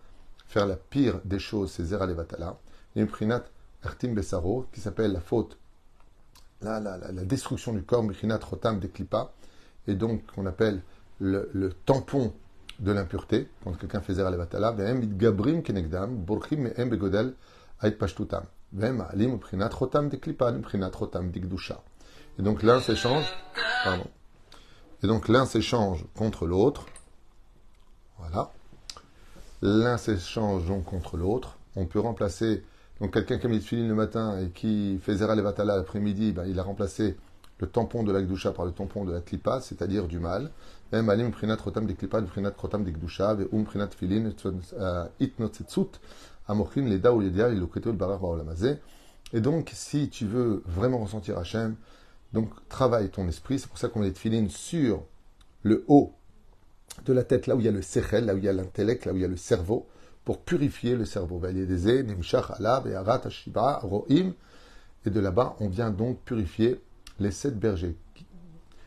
faire 0.48 0.66
la 0.68 0.76
pire 0.76 1.20
des 1.26 1.40
choses, 1.40 1.72
c'est 1.72 1.84
Zera 1.84 2.06
Levatala. 2.06 2.60
Il 2.96 3.08
prinat 3.08 3.44
Ertim 3.84 4.14
Besaro 4.14 4.68
qui 4.72 4.82
s'appelle 4.82 5.12
la 5.12 5.20
faute, 5.20 5.58
la, 6.62 6.80
la, 6.80 6.98
la, 6.98 7.26
destruction 7.26 7.74
du 7.74 7.84
corps, 7.84 8.04
Michinat 8.04 8.38
Rotam 8.38 8.80
Deklipa, 8.80 9.34
et 9.88 9.96
donc 9.96 10.26
qu'on 10.28 10.46
appelle 10.46 10.82
le, 11.20 11.50
le, 11.54 11.74
tampon 11.74 12.34
de 12.80 12.92
l'impureté, 12.92 13.50
quand 13.64 13.74
quelqu'un 13.74 14.02
fait 14.02 14.14
Zera 14.14 14.32
Levatala, 14.32 14.72
Vehem 14.72 15.18
Gabrim 15.18 15.62
Kenegdam, 15.64 16.16
Borchim 16.16 16.62
Mehem 16.62 16.90
Begodel 16.90 17.34
Ait 17.82 17.92
Pashtutam. 17.92 18.44
Vehem 18.72 19.02
Alim 19.02 19.40
Prinat 19.40 19.70
Rotam 19.70 20.10
Deklipa, 20.10 20.52
Prinat 20.54 20.92
Rotam 20.92 21.32
Dikdusha. 21.32 21.82
Et 22.40 22.42
donc 22.42 22.64
l'un 22.64 22.80
s'échange, 22.80 23.26
pardon. 23.84 24.08
Et 25.04 25.08
donc 25.08 25.28
l'un 25.28 25.46
s'échange 25.46 26.06
contre 26.16 26.46
l'autre, 26.46 26.86
voilà. 28.18 28.52
L'un 29.62 29.98
s'échange 29.98 30.66
donc 30.66 30.86
contre 30.86 31.18
l'autre. 31.18 31.58
On 31.76 31.86
peut 31.86 32.00
remplacer 32.00 32.64
donc 33.02 33.14
quelqu'un 33.14 33.38
qui 33.38 33.46
a 33.48 33.50
mis 33.50 33.60
de 33.60 33.88
le 33.88 33.96
matin 33.96 34.40
et 34.40 34.50
qui 34.50 34.98
fait 35.00 35.16
Zera 35.16 35.36
Levatala 35.36 35.76
l'après-midi, 35.76 36.32
ben, 36.32 36.46
il 36.46 36.58
a 36.60 36.64
remplacé 36.64 37.18
le 37.60 37.68
tampon 37.68 38.04
de 38.04 38.12
la 38.12 38.22
Gdusha 38.22 38.52
par 38.52 38.66
le 38.66 38.72
tampon 38.72 39.04
de 39.06 39.12
la 39.12 39.20
Klipa, 39.20 39.62
c'est-à-dire 39.62 40.08
du 40.08 40.20
mal. 40.20 40.52
Le. 48.44 48.80
Et 49.34 49.42
donc, 49.42 49.72
si 49.74 50.10
tu 50.10 50.26
veux 50.26 50.62
vraiment 50.66 51.00
ressentir 51.00 51.38
Hachem, 51.38 51.76
donc 52.34 52.50
travaille 52.68 53.10
ton 53.10 53.28
esprit. 53.28 53.60
C'est 53.60 53.68
pour 53.68 53.78
ça 53.78 53.88
qu'on 53.90 54.00
met 54.00 54.12
filines 54.12 54.50
sur 54.50 55.04
le 55.62 55.86
haut 55.88 56.14
de 57.06 57.14
la 57.14 57.24
tête, 57.24 57.48
là 57.48 57.56
où 57.56 57.60
il 57.60 57.66
y 57.66 57.70
a 57.70 57.72
le 57.72 57.82
sechel, 57.82 58.26
là 58.26 58.36
où 58.36 58.38
il 58.38 58.44
y 58.44 58.50
a 58.50 58.54
l'intellect, 58.54 59.06
là 59.06 59.14
où 59.14 59.16
il 59.16 59.22
y 59.22 59.26
a 59.26 59.30
le 59.30 59.38
cerveau, 59.38 59.88
pour 60.26 60.42
purifier 60.42 60.96
le 60.96 61.06
cerveau. 61.06 61.42
Et 65.06 65.10
de 65.10 65.20
là-bas, 65.20 65.56
on 65.60 65.68
vient 65.70 65.90
donc 65.92 66.20
purifier 66.20 66.82
les 67.20 67.32
sept 67.32 67.60
bergers. 67.60 67.96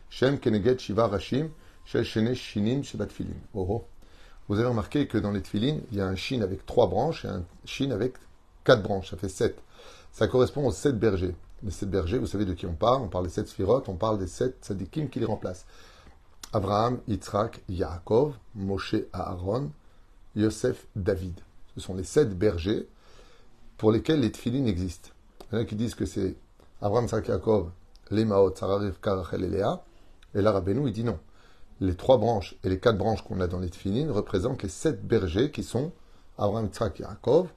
Shem 0.09 0.39
Keneged 0.39 0.79
Shiva 0.79 1.07
Rashim, 1.07 1.49
Shinim 1.85 2.83
Shebat. 2.83 3.07
Vous 3.53 4.59
avez 4.59 4.67
remarqué 4.67 5.07
que 5.07 5.17
dans 5.17 5.31
les 5.31 5.41
tfilin, 5.41 5.79
il 5.91 5.97
y 5.97 6.01
a 6.01 6.07
un 6.07 6.15
shin 6.15 6.41
avec 6.41 6.65
trois 6.65 6.87
branches 6.87 7.25
et 7.25 7.27
un 7.27 7.43
shin 7.65 7.91
avec 7.91 8.13
quatre 8.63 8.81
branches. 8.81 9.11
Ça 9.11 9.17
fait 9.17 9.29
sept. 9.29 9.57
Ça 10.11 10.27
correspond 10.27 10.65
aux 10.65 10.71
sept 10.71 10.97
bergers. 10.97 11.35
Les 11.63 11.71
sept 11.71 11.89
bergers, 11.89 12.19
vous 12.19 12.27
savez 12.27 12.45
de 12.45 12.53
qui 12.53 12.65
on 12.67 12.73
parle. 12.73 13.01
On 13.01 13.07
parle 13.07 13.25
des 13.25 13.31
sept 13.31 13.47
sphirotes, 13.47 13.89
on 13.89 13.95
parle 13.95 14.19
des 14.19 14.27
sept 14.27 14.63
sadikim 14.63 15.09
qui 15.09 15.19
les 15.19 15.25
remplacent. 15.25 15.65
Abraham, 16.53 16.99
Yitzhak, 17.07 17.61
Yaakov, 17.67 18.35
Moshe, 18.55 18.95
Aaron, 19.11 19.71
Yosef, 20.35 20.85
David. 20.95 21.39
Ce 21.75 21.81
sont 21.81 21.95
les 21.95 22.03
sept 22.03 22.37
bergers 22.37 22.87
pour 23.77 23.91
lesquels 23.91 24.19
les 24.19 24.31
tfilin 24.31 24.65
existent. 24.65 25.09
Il 25.51 25.55
y 25.55 25.57
en 25.57 25.61
a 25.61 25.65
qui 25.65 25.75
disent 25.75 25.95
que 25.95 26.05
c'est 26.05 26.35
Abraham, 26.81 27.05
Yitzhak, 27.05 27.27
Yaakov, 27.27 27.71
les 28.11 28.23
Maot, 28.23 28.55
Sarah, 28.55 28.79
Rachel 29.03 29.43
et 29.43 29.49
Léa. 29.49 29.83
Et 30.35 30.41
là, 30.41 30.51
Rabbeinu, 30.51 30.87
il 30.87 30.93
dit 30.93 31.03
non. 31.03 31.19
Les 31.79 31.95
trois 31.95 32.17
branches 32.17 32.55
et 32.63 32.69
les 32.69 32.79
quatre 32.79 32.97
branches 32.97 33.23
qu'on 33.23 33.39
a 33.39 33.47
dans 33.47 33.59
les 33.59 33.69
tfilin 33.69 34.11
représentent 34.11 34.63
les 34.63 34.69
sept 34.69 35.05
bergers 35.05 35.51
qui 35.51 35.63
sont 35.63 35.91
Abraham, 36.37 36.65
Yitzhak, 36.65 36.99
Yaakov, 36.99 37.47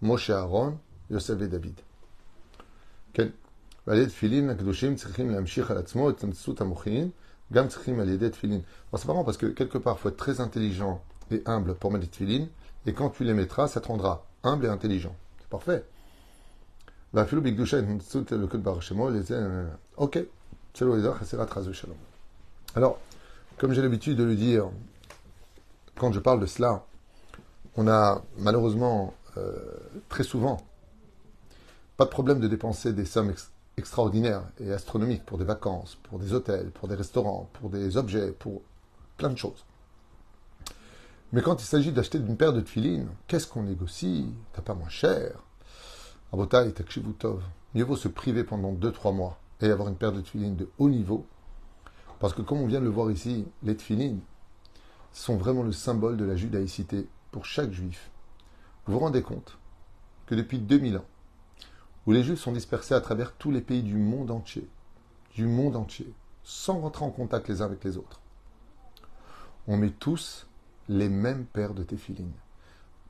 Moshe, 0.00 0.30
Aaron, 0.30 0.78
Yosef 1.10 1.40
et 1.42 1.48
David. 1.48 1.78
C'est 8.96 9.08
marrant 9.08 9.24
parce 9.24 9.36
que 9.36 9.46
quelque 9.46 9.78
part, 9.78 9.98
faut 9.98 10.08
être 10.08 10.16
très 10.16 10.40
intelligent 10.40 11.02
et 11.30 11.42
humble 11.46 11.74
pour 11.74 11.90
mettre 11.90 12.04
des 12.04 12.10
tefillin, 12.10 12.46
et 12.86 12.92
quand 12.92 13.10
tu 13.10 13.24
les 13.24 13.34
mettras, 13.34 13.68
ça 13.68 13.80
te 13.80 13.88
rendra 13.88 14.26
humble 14.42 14.66
et 14.66 14.68
intelligent. 14.68 15.14
C'est 15.40 15.48
parfait. 15.48 15.84
Ok. 19.96 20.18
Alors, 22.74 22.98
comme 23.58 23.72
j'ai 23.72 23.82
l'habitude 23.82 24.16
de 24.16 24.24
le 24.24 24.34
dire, 24.34 24.70
quand 25.96 26.12
je 26.12 26.20
parle 26.20 26.40
de 26.40 26.46
cela, 26.46 26.86
on 27.76 27.88
a 27.88 28.22
malheureusement 28.38 29.12
euh, 29.36 29.56
très 30.08 30.24
souvent 30.24 30.62
pas 31.96 32.04
de 32.06 32.10
problème 32.10 32.40
de 32.40 32.48
dépenser 32.48 32.92
des 32.92 33.04
sommes 33.04 33.32
extraordinaire 33.76 34.44
et 34.60 34.72
astronomique 34.72 35.24
pour 35.24 35.38
des 35.38 35.44
vacances, 35.44 35.98
pour 36.02 36.18
des 36.18 36.32
hôtels, 36.34 36.70
pour 36.70 36.88
des 36.88 36.94
restaurants, 36.94 37.48
pour 37.54 37.70
des 37.70 37.96
objets, 37.96 38.32
pour 38.32 38.62
plein 39.16 39.30
de 39.30 39.38
choses. 39.38 39.64
Mais 41.32 41.40
quand 41.40 41.62
il 41.62 41.66
s'agit 41.66 41.92
d'acheter 41.92 42.18
une 42.18 42.36
paire 42.36 42.52
de 42.52 42.60
tefilines, 42.60 43.08
qu'est-ce 43.26 43.46
qu'on 43.46 43.62
négocie? 43.62 44.28
T'as 44.52 44.62
pas 44.62 44.74
moins 44.74 44.90
cher 44.90 45.42
Abotai, 46.32 46.72
Takshivutov. 46.72 47.42
Mieux 47.74 47.84
vaut 47.84 47.96
se 47.96 48.08
priver 48.08 48.44
pendant 48.44 48.72
2-3 48.72 49.14
mois 49.14 49.38
et 49.60 49.70
avoir 49.70 49.88
une 49.88 49.96
paire 49.96 50.12
de 50.12 50.20
tefilines 50.20 50.56
de 50.56 50.68
haut 50.78 50.90
niveau. 50.90 51.26
Parce 52.20 52.34
que 52.34 52.42
comme 52.42 52.58
on 52.58 52.66
vient 52.66 52.80
de 52.80 52.84
le 52.84 52.90
voir 52.90 53.10
ici, 53.10 53.46
les 53.62 53.76
tefilines 53.76 54.20
sont 55.12 55.36
vraiment 55.36 55.62
le 55.62 55.72
symbole 55.72 56.16
de 56.16 56.24
la 56.24 56.36
judaïcité 56.36 57.08
pour 57.30 57.46
chaque 57.46 57.72
juif. 57.72 58.10
Vous 58.86 58.94
vous 58.94 58.98
rendez 58.98 59.22
compte 59.22 59.58
que 60.26 60.34
depuis 60.34 60.58
2000 60.58 60.98
ans, 60.98 61.06
où 62.06 62.12
les 62.12 62.22
Juifs 62.22 62.40
sont 62.40 62.52
dispersés 62.52 62.94
à 62.94 63.00
travers 63.00 63.32
tous 63.34 63.50
les 63.50 63.60
pays 63.60 63.82
du 63.82 63.96
monde 63.96 64.30
entier, 64.30 64.68
du 65.34 65.46
monde 65.46 65.76
entier, 65.76 66.12
sans 66.42 66.80
rentrer 66.80 67.04
en 67.04 67.10
contact 67.10 67.48
les 67.48 67.62
uns 67.62 67.66
avec 67.66 67.84
les 67.84 67.96
autres. 67.96 68.20
On 69.68 69.76
met 69.76 69.90
tous 69.90 70.46
les 70.88 71.08
mêmes 71.08 71.46
paires 71.46 71.74
de 71.74 71.84
téfilines. 71.84 72.32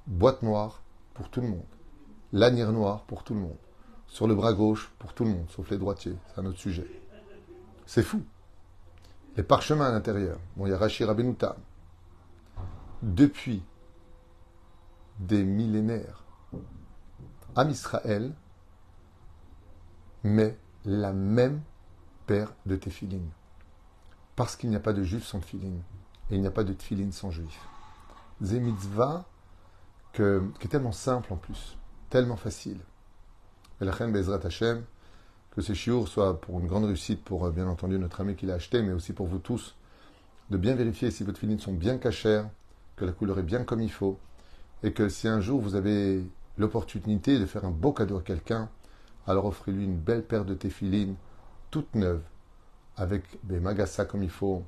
Boîte 0.07 0.43
noire 0.43 0.83
pour 1.15 1.31
tout 1.31 1.41
le 1.41 1.49
monde. 1.49 1.65
Lanière 2.33 2.73
noire 2.73 3.05
pour 3.05 3.25
tout 3.25 3.35
le 3.35 3.41
monde. 3.41 3.57
Sur 4.07 4.27
le 4.27 4.35
bras 4.35 4.53
gauche 4.53 4.93
pour 4.99 5.15
tout 5.15 5.25
le 5.25 5.31
monde, 5.31 5.47
sauf 5.49 5.71
les 5.71 5.79
droitiers. 5.79 6.17
C'est 6.29 6.41
un 6.41 6.47
autre 6.47 6.59
sujet. 6.59 6.87
C'est 7.87 8.03
fou. 8.03 8.23
Les 9.37 9.43
parchemins 9.43 9.89
à 9.89 9.93
l'intérieur. 9.93 10.39
Bon, 10.57 10.67
il 10.67 10.71
y 10.71 10.75
a 10.75 10.79
Rachir 10.79 11.09
Abenouta. 11.09 11.57
Depuis 13.03 13.63
des 15.19 15.43
millénaires, 15.43 16.25
Am 17.57 17.71
Israël 17.71 18.35
mais 20.25 20.57
la 20.85 21.13
même 21.13 21.63
paire 22.27 22.53
de 22.67 22.77
téphilines. 22.77 23.31
Parce 24.37 24.57
qu'il 24.57 24.71
n'y 24.71 24.77
a 24.77 24.81
pas 24.81 24.93
de 24.93 25.03
juif 25.03 25.25
sans 25.25 25.41
tefilin. 25.41 25.75
Et 26.31 26.37
il 26.37 26.41
n'y 26.41 26.47
a 26.47 26.53
pas 26.53 26.65
de 26.65 26.73
tefilin 26.73 27.11
sans 27.13 27.31
juif. 27.31 27.61
C'est 28.43 28.61
mitzvah 28.61 29.25
que, 30.13 30.43
qui 30.59 30.67
est 30.67 30.71
tellement 30.71 30.93
simple 30.93 31.33
en 31.33 31.37
plus, 31.37 31.77
tellement 32.11 32.37
facile. 32.37 32.81
Et 33.81 33.85
la 33.85 33.93
reine 33.93 34.13
Bezrat 34.13 34.45
Hashem, 34.45 34.85
que 35.55 35.61
ce 35.61 35.75
chiour 35.75 36.09
soit 36.09 36.41
pour 36.41 36.59
une 36.61 36.67
grande 36.67 36.85
réussite 36.85 37.23
pour 37.23 37.45
euh, 37.47 37.51
bien 37.51 37.69
entendu 37.69 37.99
notre 37.99 38.21
ami 38.21 38.35
qui 38.35 38.47
l'a 38.47 38.55
acheté, 38.55 38.83
mais 38.83 38.93
aussi 38.93 39.13
pour 39.13 39.27
vous 39.27 39.39
tous, 39.39 39.77
de 40.51 40.57
bien 40.57 40.75
vérifier 40.75 41.11
si 41.11 41.25
vos 41.25 41.35
filines 41.35 41.61
sont 41.61 41.73
bien 41.73 41.99
cachères, 41.99 42.49
que 42.97 43.05
la 43.05 43.13
couleur 43.13 43.39
est 43.39 43.45
bien 43.45 43.65
comme 43.65 43.81
il 43.81 43.91
faut, 43.91 44.19
et 44.83 44.93
que 44.93 45.09
si 45.09 45.29
un 45.29 45.41
jour 45.41 45.61
vous 45.61 45.75
avez 45.75 46.25
l'opportunité 46.59 47.39
de 47.39 47.47
faire 47.47 47.65
un 47.65 47.71
beau 47.71 47.93
cadeau 47.93 48.19
à 48.19 48.23
quelqu'un, 48.23 48.69
alors 49.27 49.47
offrez-lui 49.47 49.85
une 49.85 49.99
belle 49.99 50.25
paire 50.25 50.45
de 50.45 50.55
téfilines, 50.55 51.17
toute 51.71 51.95
neuve, 51.95 52.23
avec 52.97 53.25
des 53.45 53.61
magasas 53.61 54.05
comme 54.05 54.23
il 54.23 54.31
faut, 54.31 54.65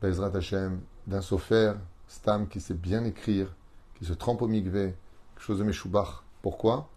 Bezrat 0.00 0.36
Hashem, 0.36 0.80
d'un 1.06 1.20
sofer, 1.20 1.74
Stam 2.08 2.48
qui 2.48 2.60
sait 2.60 2.74
bien 2.74 3.04
écrire, 3.04 3.54
qui 3.94 4.04
se 4.04 4.12
trempe 4.12 4.42
au 4.42 4.48
migvé, 4.48 4.94
quelque 5.34 5.44
chose 5.44 5.58
de 5.58 5.64
Meshubach. 5.64 6.22
Pourquoi? 6.42 6.88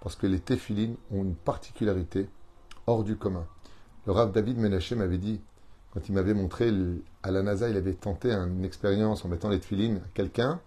Parce 0.00 0.16
que 0.16 0.26
les 0.26 0.40
téfilines 0.40 0.96
ont 1.10 1.22
une 1.22 1.34
particularité 1.34 2.28
hors 2.86 3.04
du 3.04 3.16
commun. 3.16 3.46
Le 4.06 4.12
Rav 4.12 4.32
David 4.32 4.58
Menachem 4.58 4.98
m'avait 4.98 5.18
dit, 5.18 5.40
quand 5.92 6.08
il 6.08 6.14
m'avait 6.14 6.34
montré 6.34 6.72
à 7.22 7.30
la 7.30 7.42
NASA, 7.42 7.68
il 7.68 7.76
avait 7.76 7.94
tenté 7.94 8.32
une 8.32 8.64
expérience 8.64 9.24
en 9.24 9.28
mettant 9.28 9.48
les 9.48 9.60
téfilines 9.60 9.98
à 9.98 10.08
quelqu'un, 10.14 10.60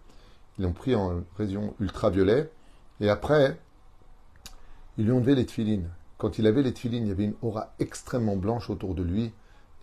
ils 0.57 0.63
l'ont 0.63 0.73
pris 0.73 0.95
en 0.95 1.23
région 1.37 1.73
ultraviolet, 1.79 2.49
et 2.99 3.09
après, 3.09 3.59
ils 4.97 5.05
lui 5.05 5.11
ont 5.11 5.23
les 5.23 5.45
tefilines. 5.45 5.89
Quand 6.17 6.39
il 6.39 6.47
avait 6.47 6.63
les 6.63 6.73
tefilines, 6.73 7.03
il 7.03 7.09
y 7.09 7.11
avait 7.11 7.25
une 7.25 7.35
aura 7.43 7.73
extrêmement 7.79 8.35
blanche 8.35 8.69
autour 8.69 8.95
de 8.95 9.03
lui. 9.03 9.31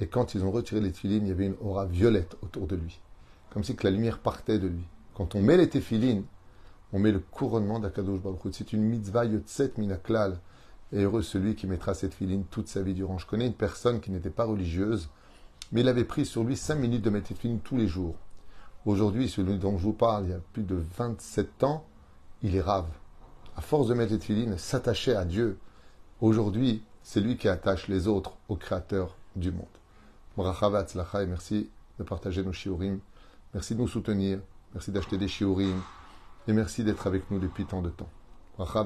Et 0.00 0.08
quand 0.08 0.34
ils 0.34 0.44
ont 0.44 0.50
retiré 0.50 0.80
les 0.80 0.90
tefilines, 0.90 1.26
il 1.26 1.28
y 1.28 1.32
avait 1.32 1.46
une 1.46 1.56
aura 1.60 1.86
violette 1.86 2.36
autour 2.42 2.66
de 2.66 2.74
lui. 2.74 3.00
Comme 3.50 3.62
si 3.62 3.76
la 3.80 3.90
lumière 3.90 4.18
partait 4.18 4.58
de 4.58 4.66
lui. 4.66 4.82
Quand 5.14 5.36
on 5.36 5.42
met 5.42 5.56
les 5.56 5.68
tefilines, 5.68 6.24
on 6.92 6.98
met 6.98 7.12
le 7.12 7.20
couronnement 7.20 7.78
d'Akadosh 7.78 8.20
Baruch 8.20 8.40
C'est 8.52 8.72
une 8.72 8.82
mitzvah 8.82 9.24
yotzet 9.24 9.72
minaklal. 9.78 10.40
Et 10.92 11.02
heureux 11.02 11.22
celui 11.22 11.54
qui 11.54 11.68
mettra 11.68 11.94
cette 11.94 12.14
filine 12.14 12.44
toute 12.50 12.68
sa 12.68 12.82
vie 12.82 12.94
durant. 12.94 13.18
Je 13.18 13.26
connais 13.26 13.46
une 13.46 13.54
personne 13.54 14.00
qui 14.00 14.10
n'était 14.10 14.30
pas 14.30 14.44
religieuse, 14.44 15.08
mais 15.70 15.80
il 15.80 15.88
avait 15.88 16.04
pris 16.04 16.26
sur 16.26 16.42
lui 16.42 16.56
cinq 16.56 16.76
minutes 16.76 17.02
de 17.02 17.10
mettre 17.10 17.28
cette 17.28 17.38
filine 17.38 17.60
tous 17.60 17.76
les 17.76 17.86
jours. 17.86 18.16
Aujourd'hui, 18.84 19.28
celui 19.28 19.58
dont 19.58 19.78
je 19.78 19.84
vous 19.84 19.92
parle, 19.92 20.24
il 20.24 20.30
y 20.30 20.34
a 20.34 20.40
plus 20.52 20.62
de 20.62 20.76
27 20.96 21.64
ans, 21.64 21.84
il 22.42 22.54
est 22.54 22.60
rave. 22.60 22.88
À 23.56 23.60
force 23.60 23.86
de 23.88 23.94
mettre 23.94 24.10
cette 24.12 24.24
filine, 24.24 24.58
s'attacher 24.58 25.14
à 25.14 25.24
Dieu. 25.24 25.58
Aujourd'hui, 26.20 26.82
c'est 27.02 27.20
lui 27.20 27.36
qui 27.36 27.48
attache 27.48 27.86
les 27.86 28.08
autres 28.08 28.32
au 28.48 28.56
Créateur 28.56 29.16
du 29.36 29.52
monde. 29.52 29.66
et 30.36 31.26
merci 31.26 31.70
de 31.98 32.04
partager 32.04 32.42
nos 32.42 32.52
shiurim. 32.52 32.98
Merci 33.52 33.74
de 33.74 33.80
nous 33.80 33.88
soutenir. 33.88 34.40
Merci 34.72 34.90
d'acheter 34.90 35.18
des 35.18 35.28
shiurim. 35.28 35.80
Et 36.48 36.52
merci 36.52 36.82
d'être 36.82 37.06
avec 37.06 37.30
nous 37.30 37.38
depuis 37.38 37.64
tant 37.64 37.80
de 37.80 37.90
temps. 37.90 38.10
Bracha 38.58 38.84